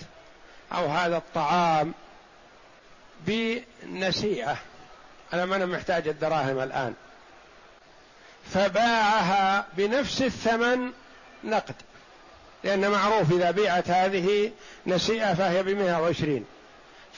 أو 0.72 0.86
هذا 0.86 1.16
الطعام 1.16 1.94
بنسيئة. 3.26 4.56
أنا 5.32 5.44
ما 5.44 5.56
أنا 5.56 5.66
محتاج 5.66 6.08
الدراهم 6.08 6.60
الآن. 6.60 6.94
فباعها 8.54 9.66
بنفس 9.76 10.22
الثمن 10.22 10.92
نقد 11.44 11.74
لأن 12.64 12.90
معروف 12.90 13.32
إذا 13.32 13.50
بيعت 13.50 13.90
هذه 13.90 14.52
نسيئة 14.86 15.34
فهي 15.34 15.62
بمئة 15.62 16.00
وعشرين. 16.00 16.44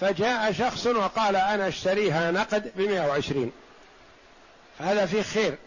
فجاء 0.01 0.53
شخص 0.53 0.87
وقال 0.87 1.37
أنا 1.37 1.69
أشتريها 1.69 2.31
نقد 2.31 2.73
بمئة 2.77 3.09
وعشرين. 3.09 3.53
فهذا 4.79 5.07
فيه 5.07 5.23
خير. 5.23 5.59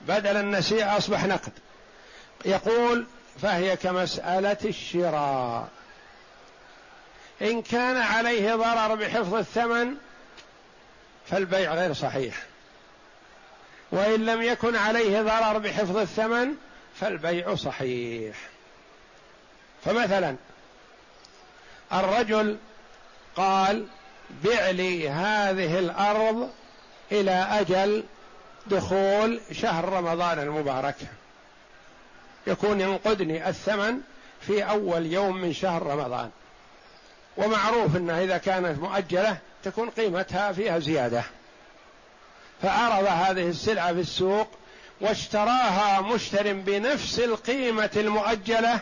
بدل 0.00 0.36
النسيئة 0.36 0.96
أصبح 0.96 1.24
نقد. 1.24 1.52
يقول 2.44 3.06
فهي 3.42 3.76
كمسألة 3.76 4.56
الشراء. 4.64 5.68
إن 7.42 7.62
كان 7.62 7.96
عليه 7.96 8.54
ضرر 8.54 8.94
بحفظ 8.94 9.34
الثمن 9.34 9.94
فالبيع 11.26 11.74
غير 11.74 11.92
صحيح. 11.92 12.42
وإن 13.92 14.26
لم 14.26 14.42
يكن 14.42 14.76
عليه 14.76 15.22
ضرر 15.22 15.58
بحفظ 15.58 15.96
الثمن 15.96 16.54
فالبيع 17.00 17.54
صحيح. 17.54 18.36
فمثلا 19.84 20.36
الرجل 21.92 22.58
قال 23.36 23.86
بع 24.44 24.70
لي 24.70 25.08
هذه 25.08 25.78
الأرض 25.78 26.50
إلى 27.12 27.46
أجل 27.50 28.04
دخول 28.66 29.40
شهر 29.52 29.88
رمضان 29.88 30.38
المبارك. 30.38 30.96
يكون 32.46 32.80
ينقدني 32.80 33.48
الثمن 33.48 34.00
في 34.40 34.62
أول 34.62 35.06
يوم 35.06 35.36
من 35.36 35.52
شهر 35.52 35.82
رمضان. 35.82 36.30
ومعروف 37.36 37.96
إنها 37.96 38.24
إذا 38.24 38.38
كانت 38.38 38.78
مؤجلة 38.78 39.38
تكون 39.64 39.90
قيمتها 39.90 40.52
فيها 40.52 40.78
زيادة. 40.78 41.22
فعرض 42.62 43.06
هذه 43.06 43.48
السلعة 43.48 43.92
في 43.92 44.00
السوق 44.00 44.48
واشتراها 45.00 46.00
مشتر 46.00 46.52
بنفس 46.52 47.18
القيمة 47.18 47.90
المؤجلة 47.96 48.80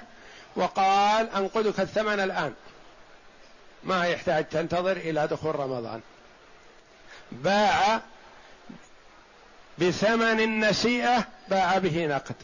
وقال 0.57 1.31
انقذك 1.37 1.81
الثمن 1.81 2.21
الآن. 2.21 2.55
ما 3.85 4.07
يحتاج 4.07 4.49
تنتظر 4.49 4.97
إلى 4.97 5.27
دخول 5.27 5.57
رمضان. 5.57 6.01
باع 7.33 8.01
بثمن 9.79 10.41
النسيئة 10.41 11.25
باع 11.49 11.79
به 11.79 12.07
نقد. 12.07 12.35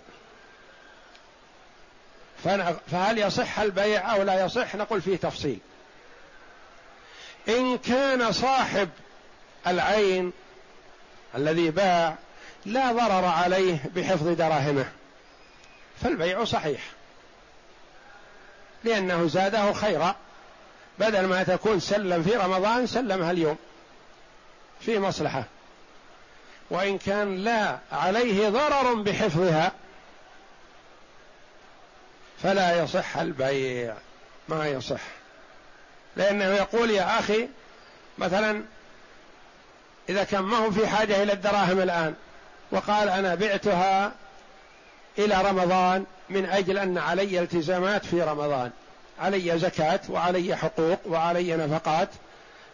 فهل 2.90 3.18
يصح 3.18 3.58
البيع 3.58 4.14
أو 4.14 4.22
لا 4.22 4.44
يصح؟ 4.44 4.76
نقول 4.76 5.02
فيه 5.02 5.16
تفصيل. 5.16 5.58
إن 7.48 7.78
كان 7.78 8.32
صاحب 8.32 8.88
العين 9.66 10.32
الذي 11.34 11.70
باع 11.70 12.14
لا 12.66 12.92
ضرر 12.92 13.24
عليه 13.24 13.78
بحفظ 13.96 14.28
دراهمه 14.28 14.92
فالبيع 16.02 16.44
صحيح. 16.44 16.80
لأنه 18.84 19.28
زاده 19.28 19.72
خيرا. 19.72 20.16
بدل 21.00 21.26
ما 21.26 21.42
تكون 21.42 21.80
سلم 21.80 22.22
في 22.22 22.36
رمضان 22.36 22.86
سلمها 22.86 23.30
اليوم. 23.30 23.56
في 24.80 24.98
مصلحة. 24.98 25.44
وإن 26.70 26.98
كان 26.98 27.36
لا 27.36 27.78
عليه 27.92 28.48
ضرر 28.48 28.94
بحفظها 28.94 29.72
فلا 32.42 32.82
يصح 32.82 33.16
البيع. 33.16 33.94
ما 34.48 34.66
يصح. 34.68 35.00
لأنه 36.16 36.44
يقول 36.44 36.90
يا 36.90 37.18
أخي 37.18 37.48
مثلا 38.18 38.62
إذا 40.08 40.24
كان 40.24 40.42
ما 40.42 40.56
هو 40.56 40.70
في 40.70 40.86
حاجة 40.86 41.22
إلى 41.22 41.32
الدراهم 41.32 41.80
الآن 41.80 42.14
وقال 42.70 43.08
أنا 43.08 43.34
بعتها 43.34 44.12
إلى 45.18 45.42
رمضان 45.42 46.06
من 46.30 46.46
أجل 46.46 46.78
أن 46.78 46.98
علي 46.98 47.40
التزامات 47.40 48.06
في 48.06 48.22
رمضان. 48.22 48.70
علي 49.20 49.58
زكاة 49.58 50.00
وعلي 50.08 50.56
حقوق 50.56 50.98
وعلي 51.06 51.56
نفقات 51.56 52.08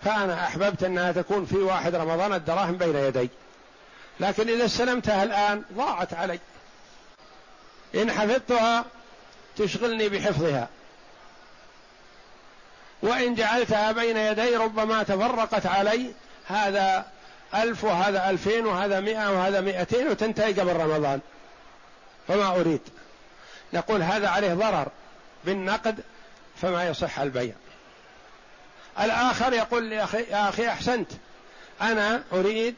فأنا 0.04 0.44
أحببت 0.46 0.82
أنها 0.82 1.12
تكون 1.12 1.46
في 1.46 1.56
واحد 1.56 1.94
رمضان 1.94 2.32
الدراهم 2.32 2.76
بين 2.76 2.96
يدي. 2.96 3.28
لكن 4.20 4.48
إذا 4.48 4.64
استلمتها 4.64 5.22
الآن 5.22 5.62
ضاعت 5.76 6.14
علي. 6.14 6.38
إن 7.94 8.12
حفظتها 8.12 8.84
تشغلني 9.56 10.08
بحفظها. 10.08 10.68
وإن 13.02 13.34
جعلتها 13.34 13.92
بين 13.92 14.16
يدي 14.16 14.56
ربما 14.56 15.02
تفرقت 15.02 15.66
علي 15.66 16.12
هذا 16.46 17.06
ألف 17.54 17.84
وهذا 17.84 18.30
ألفين 18.30 18.66
وهذا 18.66 19.00
مئة 19.00 19.30
وهذا 19.30 19.60
مئتين 19.60 20.08
وتنتهي 20.08 20.52
قبل 20.52 20.76
رمضان. 20.76 21.20
فما 22.28 22.48
أريد. 22.48 22.80
نقول 23.72 24.02
هذا 24.02 24.28
عليه 24.28 24.54
ضرر. 24.54 24.88
بالنقد 25.44 26.00
فما 26.56 26.88
يصح 26.88 27.18
البيع. 27.18 27.52
الآخر 29.00 29.52
يقول 29.52 29.92
يا 29.92 30.04
أخي, 30.04 30.22
يا 30.22 30.48
أخي 30.48 30.68
أحسنت. 30.68 31.10
أنا 31.80 32.22
أريد 32.32 32.74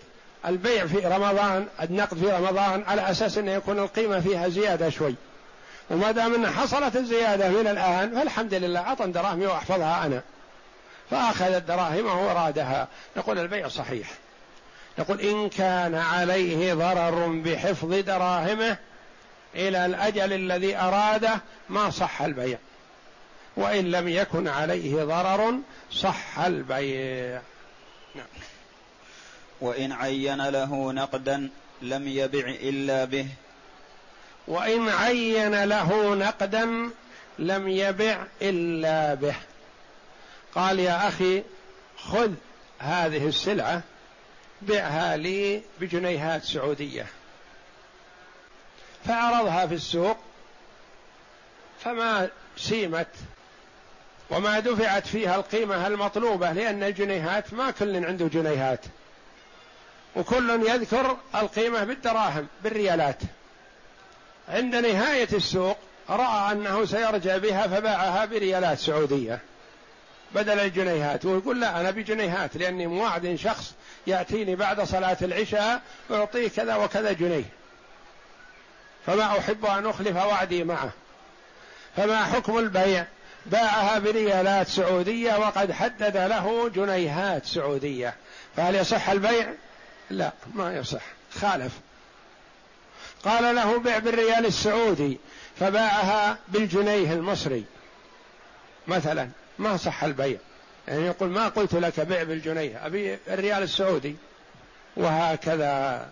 البيع 0.46 0.86
في 0.86 0.98
رمضان 0.98 1.66
النقد 1.82 2.18
في 2.18 2.30
رمضان 2.30 2.84
على 2.86 3.10
أساس 3.10 3.38
أن 3.38 3.48
يكون 3.48 3.78
القيمة 3.78 4.20
فيها 4.20 4.48
زيادة 4.48 4.90
شوي. 4.90 5.14
وما 5.90 6.10
دام 6.10 6.34
أن 6.34 6.50
حصلت 6.50 6.96
الزيادة 6.96 7.48
من 7.48 7.66
الآن 7.66 8.14
فالحمد 8.14 8.54
لله 8.54 8.80
أعطى 8.80 9.06
دراهمي 9.06 9.46
وأحفظها 9.46 10.06
أنا. 10.06 10.22
فأخذ 11.10 11.52
الدراهم 11.52 12.06
وأرادها. 12.06 12.88
نقول 13.16 13.38
البيع 13.38 13.68
صحيح. 13.68 14.08
نقول 14.98 15.20
إن 15.20 15.48
كان 15.48 15.94
عليه 15.94 16.74
ضرر 16.74 17.26
بحفظ 17.44 17.94
دراهمه 17.94 18.76
إلى 19.54 19.86
الأجل 19.86 20.32
الذي 20.32 20.76
أراده 20.76 21.40
ما 21.68 21.90
صح 21.90 22.22
البيع. 22.22 22.58
وإن 23.56 23.90
لم 23.90 24.08
يكن 24.08 24.48
عليه 24.48 25.04
ضرر 25.04 25.58
صح 25.92 26.38
البيع. 26.38 27.40
نعم. 28.14 28.26
وإن 29.60 29.92
عين 29.92 30.48
له 30.48 30.92
نقدا 30.92 31.50
لم 31.82 32.08
يبع 32.08 32.48
إلا 32.48 33.04
به. 33.04 33.28
وإن 34.48 34.88
عين 34.88 35.64
له 35.64 36.14
نقدا 36.14 36.90
لم 37.38 37.68
يبع 37.68 38.26
إلا 38.42 39.14
به. 39.14 39.34
قال 40.54 40.78
يا 40.78 41.08
أخي 41.08 41.42
خذ 41.98 42.32
هذه 42.78 43.28
السلعة 43.28 43.82
بعها 44.62 45.16
لي 45.16 45.62
بجنيهات 45.80 46.44
سعودية. 46.44 47.06
فعرضها 49.06 49.66
في 49.66 49.74
السوق 49.74 50.18
فما 51.80 52.28
سيمت 52.56 53.08
وما 54.30 54.60
دفعت 54.60 55.06
فيها 55.06 55.36
القيمة 55.36 55.86
المطلوبة 55.86 56.52
لأن 56.52 56.82
الجنيهات 56.82 57.54
ما 57.54 57.70
كل 57.70 58.04
عنده 58.04 58.26
جنيهات. 58.26 58.80
وكل 60.16 60.50
يذكر 60.50 61.16
القيمة 61.34 61.84
بالدراهم 61.84 62.46
بالريالات. 62.64 63.18
عند 64.48 64.74
نهاية 64.74 65.28
السوق 65.32 65.76
رأى 66.10 66.52
أنه 66.52 66.84
سيرجع 66.84 67.36
بها 67.36 67.66
فباعها 67.66 68.24
بريالات 68.24 68.78
سعودية 68.78 69.38
بدل 70.34 70.60
الجنيهات. 70.60 71.24
ويقول 71.24 71.60
لا 71.60 71.80
أنا 71.80 71.90
بجنيهات 71.90 72.56
لأني 72.56 72.86
موعد 72.86 73.34
شخص 73.34 73.74
يأتيني 74.06 74.56
بعد 74.56 74.80
صلاة 74.80 75.16
العشاء 75.22 75.82
ويعطيه 76.10 76.48
كذا 76.48 76.76
وكذا 76.76 77.12
جنيه. 77.12 77.44
فما 79.06 79.38
أحب 79.38 79.66
أن 79.66 79.86
أخلف 79.86 80.16
وعدي 80.16 80.64
معه. 80.64 80.90
فما 81.96 82.24
حكم 82.24 82.58
البيع؟ 82.58 83.06
باعها 83.50 83.98
بريالات 83.98 84.68
سعودية 84.68 85.36
وقد 85.36 85.72
حدد 85.72 86.16
له 86.16 86.68
جنيهات 86.68 87.46
سعودية. 87.46 88.14
فهل 88.56 88.74
يصح 88.74 89.08
البيع؟ 89.08 89.52
لا 90.10 90.32
ما 90.54 90.76
يصح. 90.76 91.02
خالف. 91.34 91.72
قال 93.24 93.54
له 93.54 93.78
بيع 93.78 93.98
بالريال 93.98 94.46
السعودي 94.46 95.18
فباعها 95.60 96.38
بالجنيه 96.48 97.12
المصري. 97.12 97.64
مثلا 98.88 99.28
ما 99.58 99.76
صح 99.76 100.04
البيع. 100.04 100.38
يعني 100.88 101.06
يقول 101.06 101.28
ما 101.28 101.48
قلت 101.48 101.74
لك 101.74 102.00
بيع 102.00 102.22
بالجنيه 102.22 102.86
أبي 102.86 103.18
الريال 103.28 103.62
السعودي. 103.62 104.16
وهكذا. 104.96 106.08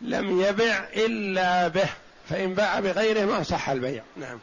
لم 0.00 0.40
يبع 0.40 0.84
إلا 0.96 1.68
به 1.68 1.88
فإن 2.28 2.54
باع 2.54 2.80
بغيره 2.80 3.24
ما 3.24 3.42
صح 3.42 3.68
البيع. 3.68 4.02
نعم. 4.16 4.38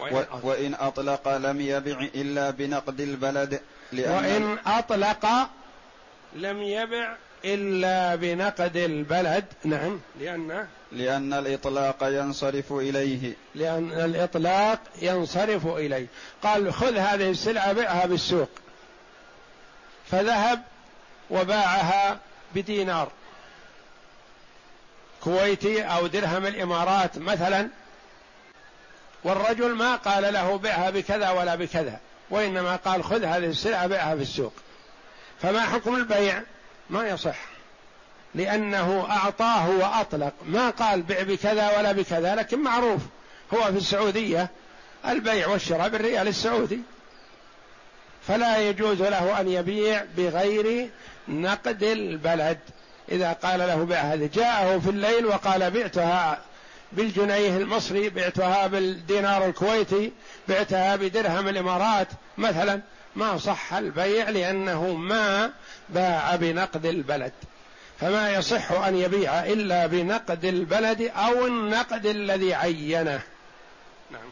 وإن, 0.00 0.26
وإن 0.42 0.74
أطلق 0.74 1.36
لم 1.36 1.60
يبع 1.60 2.08
إلا 2.14 2.50
بنقد 2.50 3.00
البلد 3.00 3.60
لأن 3.92 4.12
وإن 4.12 4.58
أطلق 4.66 5.26
لم 6.34 6.62
يبع 6.62 7.16
إلا 7.44 8.14
بنقد 8.14 8.76
البلد 8.76 9.44
نعم 9.64 10.00
لأن 10.20 10.66
لأن 10.92 11.32
الإطلاق 11.32 11.96
ينصرف 12.02 12.72
إليه. 12.72 13.34
لأن 13.54 13.92
الإطلاق 13.92 14.78
ينصرف 15.02 15.66
إليه. 15.66 16.06
قال 16.42 16.72
خذ 16.72 16.96
هذه 16.96 17.30
السلعة 17.30 17.72
بيعها 17.72 18.06
بالسوق. 18.06 18.50
فذهب 20.10 20.62
وباعها 21.30 22.18
بدينار. 22.54 23.12
كويتي 25.24 25.82
أو 25.82 26.06
درهم 26.06 26.46
الإمارات 26.46 27.18
مثلا 27.18 27.68
والرجل 29.24 29.74
ما 29.74 29.96
قال 29.96 30.32
له 30.32 30.56
بيعها 30.56 30.90
بكذا 30.90 31.30
ولا 31.30 31.54
بكذا 31.54 32.00
وإنما 32.30 32.76
قال 32.76 33.04
خذ 33.04 33.24
هذه 33.24 33.46
السلعة 33.46 33.86
بيعها 33.86 34.16
في 34.16 34.22
السوق. 34.22 34.52
فما 35.42 35.60
حكم 35.60 35.96
البيع؟ 35.96 36.42
ما 36.90 37.08
يصح. 37.08 37.36
لأنه 38.34 39.06
أعطاه 39.10 39.70
وأطلق. 39.70 40.32
ما 40.46 40.70
قال 40.70 41.02
بع 41.02 41.22
بكذا 41.22 41.78
ولا 41.78 41.92
بكذا 41.92 42.34
لكن 42.34 42.58
معروف. 42.58 43.00
هو 43.54 43.62
في 43.62 43.76
السعودية 43.76 44.50
البيع 45.08 45.48
والشراء 45.48 45.88
بالريال 45.88 46.28
السعودي. 46.28 46.80
فلا 48.28 48.58
يجوز 48.58 49.02
له 49.02 49.40
أن 49.40 49.48
يبيع 49.48 50.04
بغير 50.16 50.90
نقد 51.28 51.82
البلد. 51.82 52.58
إذا 53.08 53.32
قال 53.32 53.58
له 53.58 53.84
بع 53.84 53.96
هذه 53.96 54.30
جاءه 54.34 54.78
في 54.78 54.90
الليل 54.90 55.26
وقال 55.26 55.70
بعتها 55.70 56.38
بالجنيه 56.92 57.56
المصري 57.56 58.08
بعتها 58.10 58.66
بالدينار 58.66 59.46
الكويتي 59.46 60.12
بعتها 60.48 60.96
بدرهم 60.96 61.48
الإمارات. 61.48 62.08
مثلا 62.38 62.80
ما 63.16 63.38
صح 63.38 63.74
البيع 63.74 64.30
لأنه 64.30 64.94
ما 64.94 65.50
باع 65.88 66.36
بنقد 66.36 66.86
البلد. 66.86 67.32
فما 68.00 68.30
يصح 68.30 68.72
أن 68.72 68.96
يبيع 68.96 69.44
إلا 69.44 69.86
بنقد 69.86 70.44
البلد 70.44 71.10
أو 71.16 71.46
النقد 71.46 72.06
الذي 72.06 72.54
عينه. 72.54 73.20
نعم. 74.10 74.30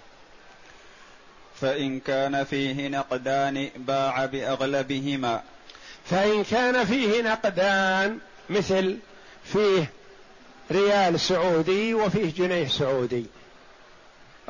فإن 1.61 2.01
كان 2.01 2.45
فيه 2.45 2.89
نقدان 2.89 3.71
باع 3.77 4.27
بأغلبهما. 4.27 5.43
فإن 6.11 6.45
كان 6.45 6.85
فيه 6.85 7.23
نقدان 7.23 8.19
مثل 8.51 8.99
فيه 9.45 9.91
ريال 10.73 11.21
سعودي 11.21 11.95
وفيه 11.95 12.33
جنيه 12.33 12.69
سعودي. 12.69 13.27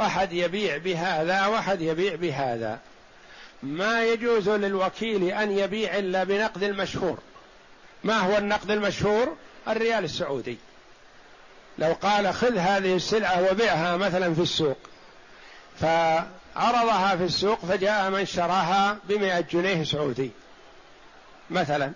أحد 0.00 0.32
يبيع 0.32 0.76
بهذا 0.76 1.46
وأحد 1.46 1.80
يبيع 1.80 2.14
بهذا. 2.14 2.78
ما 3.62 4.04
يجوز 4.04 4.48
للوكيل 4.48 5.24
أن 5.24 5.58
يبيع 5.58 5.98
إلا 5.98 6.24
بنقد 6.24 6.62
المشهور. 6.62 7.18
ما 8.04 8.18
هو 8.18 8.38
النقد 8.38 8.70
المشهور؟ 8.70 9.36
الريال 9.68 10.04
السعودي. 10.04 10.58
لو 11.78 11.92
قال 11.92 12.34
خذ 12.34 12.56
هذه 12.56 12.96
السلعة 12.96 13.50
وبيعها 13.50 13.96
مثلا 13.96 14.34
في 14.34 14.40
السوق. 14.40 14.78
فعرضها 15.80 17.16
في 17.16 17.24
السوق 17.24 17.58
فجاء 17.64 18.10
من 18.10 18.26
شراها 18.26 18.98
بمئة 19.04 19.40
جنيه 19.40 19.84
سعودي. 19.84 20.30
مثلا. 21.50 21.92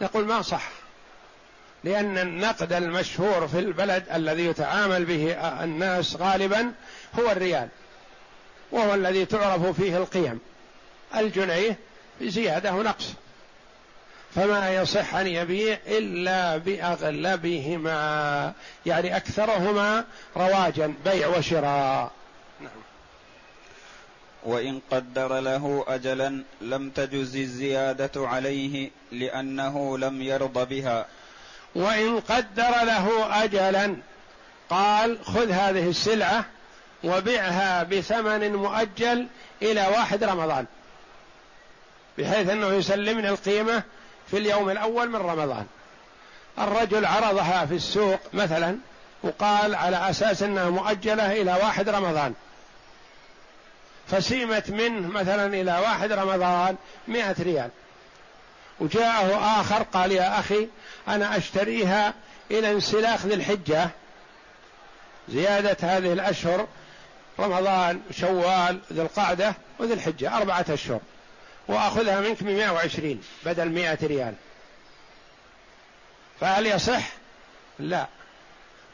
نقول 0.00 0.24
ما 0.24 0.42
صح. 0.42 0.81
لأن 1.84 2.18
النقد 2.18 2.72
المشهور 2.72 3.48
في 3.48 3.58
البلد 3.58 4.04
الذي 4.14 4.46
يتعامل 4.46 5.04
به 5.04 5.32
الناس 5.64 6.16
غالبا 6.16 6.72
هو 7.18 7.30
الريال 7.30 7.68
وهو 8.72 8.94
الذي 8.94 9.24
تعرف 9.24 9.80
فيه 9.80 9.96
القيم. 9.96 10.40
الجنيه 11.16 11.76
زيادة 12.22 12.74
ونقص. 12.74 13.12
فما 14.34 14.74
يصح 14.74 15.14
ان 15.14 15.26
يبيع 15.26 15.78
إلا 15.86 16.56
بأغلبهما 16.56 18.52
يعني 18.86 19.16
أكثرهما 19.16 20.04
رواجا 20.36 20.94
بيع 21.04 21.28
وشراء. 21.28 22.10
نعم. 22.60 22.70
وإن 24.44 24.80
قدر 24.90 25.40
له 25.40 25.84
اجلا 25.88 26.44
لم 26.60 26.90
تجز 26.90 27.36
الزيادة 27.36 28.28
عليه 28.28 28.90
لأنه 29.12 29.98
لم 29.98 30.22
يرض 30.22 30.68
بها. 30.68 31.06
وإن 31.74 32.20
قدر 32.20 32.70
له 32.84 33.28
اجلا 33.44 33.96
قال 34.70 35.18
خذ 35.24 35.50
هذه 35.50 35.88
السلعة 35.88 36.44
وبعها 37.04 37.82
بثمن 37.82 38.52
مؤجل 38.52 39.26
إلى 39.62 39.80
واحد 39.80 40.24
رمضان 40.24 40.66
بحيث 42.18 42.48
أنه 42.48 42.66
يسلمني 42.66 43.28
القيمة 43.28 43.82
في 44.30 44.38
اليوم 44.38 44.70
الأول 44.70 45.08
من 45.08 45.16
رمضان. 45.16 45.66
الرجل 46.58 47.04
عرضها 47.04 47.66
في 47.66 47.74
السوق 47.74 48.20
مثلا 48.32 48.78
وقال 49.22 49.74
على 49.74 50.10
أساس 50.10 50.42
أنها 50.42 50.70
مؤجلة 50.70 51.32
إلى 51.32 51.52
واحد 51.52 51.88
رمضان. 51.88 52.34
فسيمت 54.08 54.70
منه 54.70 55.08
مثلا 55.08 55.46
إلى 55.46 55.72
واحد 55.72 56.12
رمضان 56.12 56.76
مئة 57.08 57.42
ريال. 57.42 57.70
وجاءه 58.82 59.60
آخر 59.60 59.82
قال 59.82 60.12
يا 60.12 60.40
أخي 60.40 60.68
أنا 61.08 61.36
أشتريها 61.36 62.14
إلى 62.50 62.70
انسلاخ 62.70 63.26
ذي 63.26 63.34
الحجة. 63.34 63.90
زيادة 65.28 65.76
هذه 65.80 66.12
الأشهر 66.12 66.66
رمضان 67.40 68.02
شوال 68.10 68.80
ذي 68.92 69.02
القعدة 69.02 69.54
وذي 69.78 69.92
الحجة 69.92 70.36
أربعة 70.36 70.64
أشهر. 70.68 71.00
وأخذها 71.68 72.20
منك 72.20 72.42
بمائة 72.42 72.70
وعشرين 72.70 73.22
بدل 73.44 73.70
مائة 73.70 73.98
ريال. 74.02 74.34
فهل 76.40 76.66
يصح؟ 76.66 77.08
لا. 77.78 78.06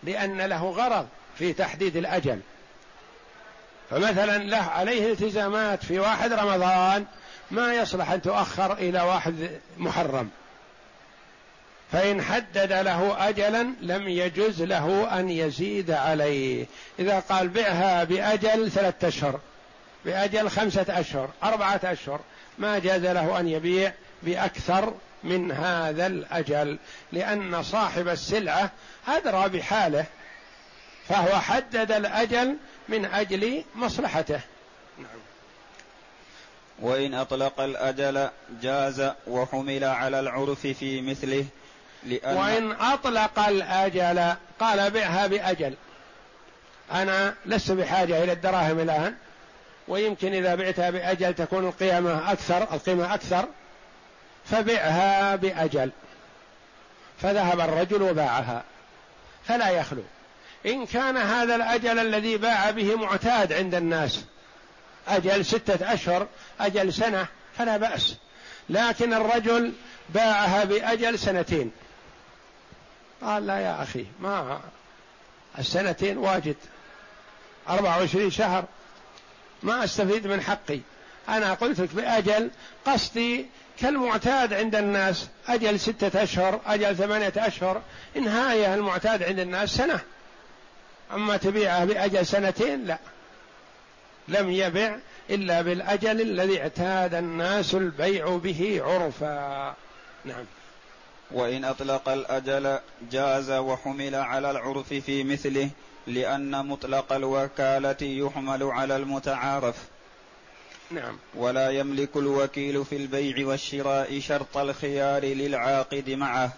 لأن 0.03 0.41
له 0.41 0.71
غرض 0.71 1.09
في 1.39 1.53
تحديد 1.53 1.97
الأجل. 1.97 2.41
فمثلا 3.91 4.39
له 4.39 4.63
عليه 4.63 5.13
التزامات 5.13 5.85
في 5.85 5.99
واحد 5.99 6.33
رمضان 6.33 7.07
ما 7.51 7.75
يصلح 7.75 8.11
أن 8.11 8.23
تؤخر 8.23 8.73
إلى 8.73 9.01
واحد 9.01 9.61
محرم. 9.79 10.31
فإن 11.93 12.23
حدد 12.23 12.73
له 12.73 13.29
أجلا 13.29 13.73
لم 13.81 14.09
يجز 14.09 14.63
له 14.63 15.19
أن 15.21 15.31
يزيد 15.31 15.91
عليه. 15.91 16.67
إذا 16.99 17.21
قال 17.21 17.49
بعها 17.49 18.05
بأجل 18.05 18.71
ثلاثة 18.71 19.09
أشهر 19.09 19.41
بأجل 20.05 20.51
خمسة 20.51 20.87
أشهر 20.89 21.31
أربعة 21.43 21.81
أشهر 21.85 22.21
ما 22.59 22.79
جاز 22.79 23.03
له 23.03 23.41
أن 23.41 23.49
يبيع 23.49 23.93
بأكثر 24.23 24.95
من 25.25 25.53
هذا 25.53 26.07
الأجل. 26.07 26.79
لأن 27.13 27.63
صاحب 27.63 28.09
السلعة 28.09 28.71
أدرى 29.09 29.49
بحاله 29.49 30.05
فهو 31.09 31.41
حدد 31.41 31.93
الأجل 31.93 32.57
من 32.89 33.05
أجل 33.05 33.65
مصلحته. 33.75 34.41
نعم. 34.99 35.28
وإن 36.81 37.15
أطلق 37.15 37.61
الأجل 37.61 38.29
جاز 38.63 39.11
وحمل 39.27 39.85
على 39.85 40.21
العرف 40.21 40.67
في 40.67 41.01
مثله 41.01 41.45
لأن 42.07 42.37
وإن 42.37 42.73
أطلق 42.73 43.39
الأجل 43.39 44.35
قال 44.61 44.91
بعها 44.91 45.27
بأجل. 45.27 45.75
أنا 46.93 47.35
لست 47.47 47.73
بحاجة 47.73 48.25
إلى 48.25 48.33
الدراهم 48.33 48.81
الآن. 48.81 49.15
ويمكن 49.89 50.33
إذا 50.33 50.55
بعتها 50.55 50.91
بأجل 50.91 51.35
تكون 51.35 51.67
القيمة 51.69 52.33
أكثر 52.33 52.63
القيمة 52.63 53.15
أكثر. 53.15 53.45
فبعها 54.45 55.37
بأجل. 55.37 55.91
فذهب 57.23 57.61
الرجل 57.61 58.03
وباعها. 58.03 58.65
فلا 59.45 59.69
يخلو. 59.71 60.03
إن 60.67 60.87
كان 60.87 61.17
هذا 61.17 61.55
الأجل 61.55 61.99
الذي 61.99 62.37
باع 62.37 62.71
به 62.71 62.97
معتاد 62.97 63.53
عند 63.53 63.75
الناس 63.75 64.25
أجل 65.09 65.45
ستة 65.45 65.93
أشهر 65.93 66.27
أجل 66.61 66.93
سنة 66.93 67.27
فلا 67.59 67.77
بأس. 67.77 68.17
لكن 68.71 69.15
الرجل 69.15 69.73
باعها 70.09 70.65
بأجل 70.65 71.19
سنتين. 71.19 71.71
قال 73.23 73.47
لا 73.47 73.59
يا 73.59 73.83
أخي 73.83 74.07
ما 74.21 74.61
السنتين 75.59 76.19
واجد. 76.19 76.57
أربعة 77.69 77.99
وعشرين 77.99 78.31
شهر. 78.31 78.65
ما 79.63 79.85
أستفيد 79.85 80.27
من 80.27 80.41
حقي. 80.41 80.81
أنا 81.29 81.55
قلت 81.55 81.81
لك 81.81 81.95
بأجل 81.95 82.51
قصدي 82.87 83.47
كالمعتاد 83.81 84.55
عند 84.55 84.75
الناس. 84.75 85.29
أجل 85.49 85.81
ستة 85.81 86.23
أشهر 86.23 86.61
أجل 86.67 86.97
ثمانية 86.97 87.33
أشهر. 87.37 87.83
نهاية 88.15 88.75
المعتاد 88.75 89.23
عند 89.23 89.39
الناس 89.39 89.71
سنة. 89.71 90.01
أما 91.13 91.37
تبيعه 91.37 91.85
بأجل 91.85 92.27
سنتين 92.27 92.87
لا. 92.87 92.99
لم 94.29 94.51
يبع 94.51 94.97
إلا 95.31 95.63
بالأجل 95.63 96.21
الذي 96.21 96.61
اعتاد 96.63 97.15
الناس 97.15 97.75
البيع 97.75 98.37
به 98.37 98.83
عرفا. 98.85 99.75
نعم. 100.25 100.45
وإن 101.31 101.65
أطلق 101.65 102.09
الأجل 102.09 102.79
جاز 103.13 103.51
وحمل 103.51 104.15
على 104.15 104.51
العرف 104.51 104.95
في 104.95 105.25
مثله 105.25 105.71
لأن 106.07 106.67
مطلق 106.67 107.13
الوكالة 107.13 107.97
يحمل 108.03 108.63
على 108.63 108.97
المتعارف. 108.97 109.77
نعم. 110.91 111.19
ولا 111.35 111.71
يملك 111.71 112.17
الوكيل 112.17 112.85
في 112.85 112.97
البيع 112.97 113.47
والشراء 113.47 114.21
شرط 114.21 114.57
الخيار 114.57 115.25
للعاقد 115.25 116.11
معه. 116.11 116.53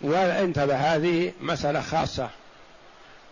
وانتبه 0.00 0.76
هذه 0.76 1.32
مسألة 1.40 1.80
خاصة. 1.80 2.30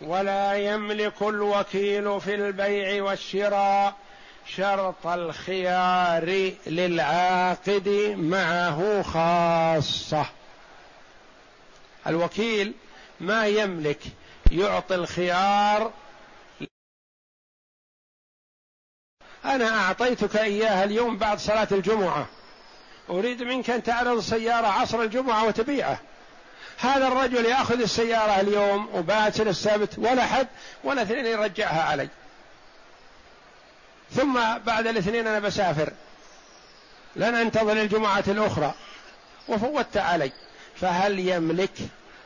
ولا 0.02 0.54
يملك 0.54 1.22
الوكيل 1.22 2.20
في 2.20 2.34
البيع 2.34 3.02
والشراء 3.02 3.94
شرط 4.46 5.06
الخيار 5.06 6.52
للعاقد 6.66 8.14
معه 8.18 9.02
خاصة. 9.02 10.26
الوكيل 12.06 12.74
ما 13.20 13.46
يملك 13.46 14.00
يعطي 14.52 14.94
الخيار. 14.94 15.92
أنا 19.44 19.80
أعطيتك 19.80 20.36
إياها 20.36 20.84
اليوم 20.84 21.18
بعد 21.18 21.38
صلاة 21.38 21.68
الجمعة. 21.72 22.26
أريد 23.10 23.42
منك 23.42 23.70
أن 23.70 23.82
تعرض 23.82 24.16
السيارة 24.16 24.66
عصر 24.66 25.02
الجمعة 25.02 25.46
وتبيعه. 25.46 26.00
هذا 26.78 27.08
الرجل 27.08 27.44
يأخذ 27.44 27.80
السيارة 27.80 28.40
اليوم 28.40 28.88
وباكر 28.94 29.48
السبت 29.48 29.98
ولا 29.98 30.26
حد 30.26 30.46
ولا 30.84 31.02
اثنين 31.02 31.26
يرجعها 31.26 31.82
علي. 31.82 32.08
ثم 34.14 34.40
بعد 34.66 34.86
الاثنين 34.86 35.26
أنا 35.26 35.38
بسافر. 35.38 35.92
لن 37.16 37.34
أنتظر 37.34 37.72
الجمعة 37.72 38.24
الأخرى. 38.28 38.74
وفوت 39.48 39.96
علي. 39.96 40.32
فهل 40.80 41.18
يملك 41.18 41.72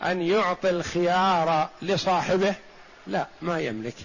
أن 0.03 0.23
يعطي 0.23 0.71
الخيار 0.71 1.69
لصاحبه؟ 1.83 2.55
لا 3.07 3.27
ما 3.43 3.61
يملك. 3.61 3.97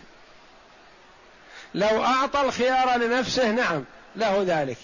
لو 1.75 2.03
أعطى 2.03 2.41
الخيار 2.41 2.97
لنفسه 2.97 3.51
نعم 3.51 3.83
له 4.15 4.43
ذلك. 4.47 4.77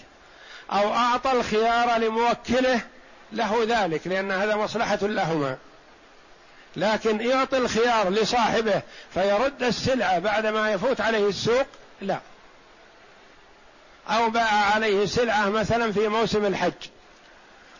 أو 0.72 0.94
أعطى 0.94 1.32
الخيار 1.32 1.98
لموكله 1.98 2.80
له 3.32 3.64
ذلك 3.68 4.06
لأن 4.06 4.30
هذا 4.32 4.56
مصلحة 4.56 4.98
لهما. 5.02 5.56
لكن 6.76 7.20
يعطي 7.20 7.58
الخيار 7.58 8.10
لصاحبه 8.10 8.82
فيرد 9.14 9.62
السلعة 9.62 10.18
بعد 10.18 10.46
ما 10.46 10.72
يفوت 10.72 11.00
عليه 11.00 11.28
السوق؟ 11.28 11.66
لا. 12.00 12.18
أو 14.08 14.30
باع 14.30 14.52
عليه 14.74 15.06
سلعة 15.06 15.48
مثلا 15.48 15.92
في 15.92 16.08
موسم 16.08 16.46
الحج. 16.46 16.72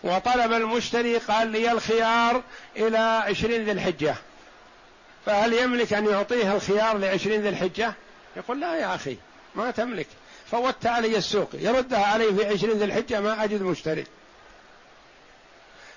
وطلب 0.04 0.52
المشتري 0.52 1.16
قال 1.16 1.48
لي 1.48 1.72
الخيار 1.72 2.42
إلى 2.76 2.98
عشرين 2.98 3.64
ذي 3.64 3.72
الحجة. 3.72 4.14
فهل 5.26 5.52
يملك 5.52 5.92
أن 5.92 6.06
يعطيه 6.06 6.54
الخيار 6.54 6.98
لعشرين 6.98 7.42
ذي 7.42 7.48
الحجة؟ 7.48 7.92
يقول 8.36 8.60
لا 8.60 8.76
يا 8.76 8.94
أخي 8.94 9.16
ما 9.54 9.70
تملك. 9.70 10.06
فوت 10.50 10.86
علي 10.86 11.16
السوق 11.16 11.50
يردها 11.54 12.06
علي 12.06 12.34
في 12.34 12.46
عشرين 12.46 12.78
ذي 12.78 12.84
الحجة 12.84 13.20
ما 13.20 13.44
أجد 13.44 13.62
مشتري. 13.62 14.04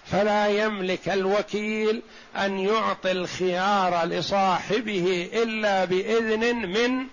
فلا 0.05 0.47
يملك 0.47 1.09
الوكيل 1.09 2.01
أن 2.35 2.59
يعطي 2.59 3.11
الخيار 3.11 4.05
لصاحبه 4.05 5.29
إلا 5.33 5.85
بإذن 5.85 6.55
من 6.55 7.07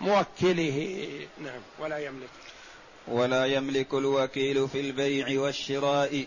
موكله. 0.00 1.08
نعم 1.38 1.60
ولا 1.78 1.98
يملك. 1.98 2.28
ولا 3.08 3.46
يملك 3.46 3.94
الوكيل 3.94 4.68
في 4.68 4.80
البيع 4.80 5.40
والشراء 5.40 6.24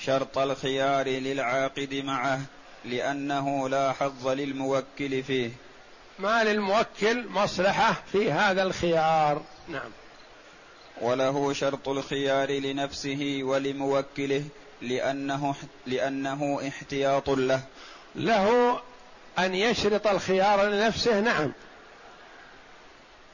شرط 0.00 0.38
الخيار 0.38 1.08
للعاقد 1.08 1.94
معه 1.94 2.40
لأنه 2.84 3.68
لا 3.68 3.92
حظ 3.92 4.28
للموكل 4.28 5.22
فيه. 5.22 5.50
ما 6.18 6.44
للموكل 6.44 7.28
مصلحة 7.28 8.02
في 8.12 8.32
هذا 8.32 8.62
الخيار. 8.62 9.42
نعم. 9.68 9.90
وله 11.00 11.52
شرط 11.52 11.88
الخيار 11.88 12.50
لنفسه 12.50 13.40
ولموكله 13.42 14.44
لأنه 14.82 15.54
لأنه 15.86 16.60
احتياط 16.68 17.30
له. 17.30 17.60
له 18.14 18.78
أن 19.38 19.54
يشرط 19.54 20.06
الخيار 20.06 20.68
لنفسه 20.68 21.20
نعم. 21.20 21.52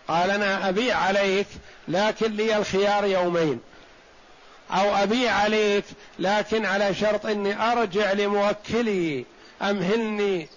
قال 0.08 0.30
أنا 0.30 0.68
أبيع 0.68 0.96
عليك 0.96 1.46
لكن 1.88 2.32
لي 2.32 2.56
الخيار 2.56 3.04
يومين. 3.04 3.60
أو 4.70 4.94
أبيع 4.94 5.32
عليك 5.32 5.84
لكن 6.18 6.64
على 6.66 6.94
شرط 6.94 7.26
إني 7.26 7.72
أرجع 7.72 8.12
لموكلي. 8.12 9.24
أمهلني 9.62 10.48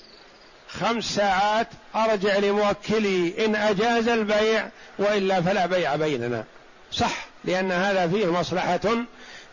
خمس 0.69 1.04
ساعات 1.04 1.67
أرجع 1.95 2.38
لموكلي. 2.38 3.45
إن 3.45 3.56
أجاز 3.56 4.08
البيع 4.08 4.69
وإلا 5.00 5.41
فلا 5.41 5.65
بيع 5.65 5.95
بيننا. 5.95 6.43
صح 6.91 7.26
لأن 7.45 7.71
هذا 7.71 8.08
فيه 8.08 8.32
مصلحة. 8.32 9.06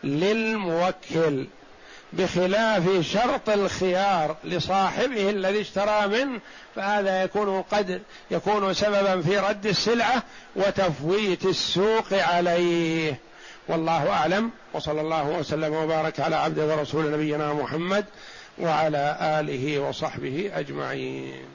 للموكل 0.03 1.47
بخلاف 2.13 2.83
شرط 3.01 3.49
الخيار 3.49 4.35
لصاحبه 4.43 5.29
الذي 5.29 5.61
اشترى 5.61 6.07
منه 6.07 6.39
فهذا 6.75 7.23
يكون 7.23 7.61
قد 7.61 8.01
يكون 8.31 8.73
سببا 8.73 9.21
في 9.21 9.37
رد 9.37 9.65
السلعة 9.65 10.23
وتفويت 10.55 11.45
السوق 11.45 12.13
عليه. 12.13 13.19
والله 13.67 14.09
أعلم 14.09 14.51
وصلى 14.73 15.01
الله 15.01 15.29
وسلم 15.29 15.73
وبارك 15.73 16.19
على 16.19 16.35
عبده 16.35 16.65
ورسول 16.65 17.11
نبينا 17.11 17.53
محمد 17.53 18.05
وعلى 18.57 19.17
آله 19.21 19.79
وصحبه 19.79 20.51
أجمعين. 20.53 21.45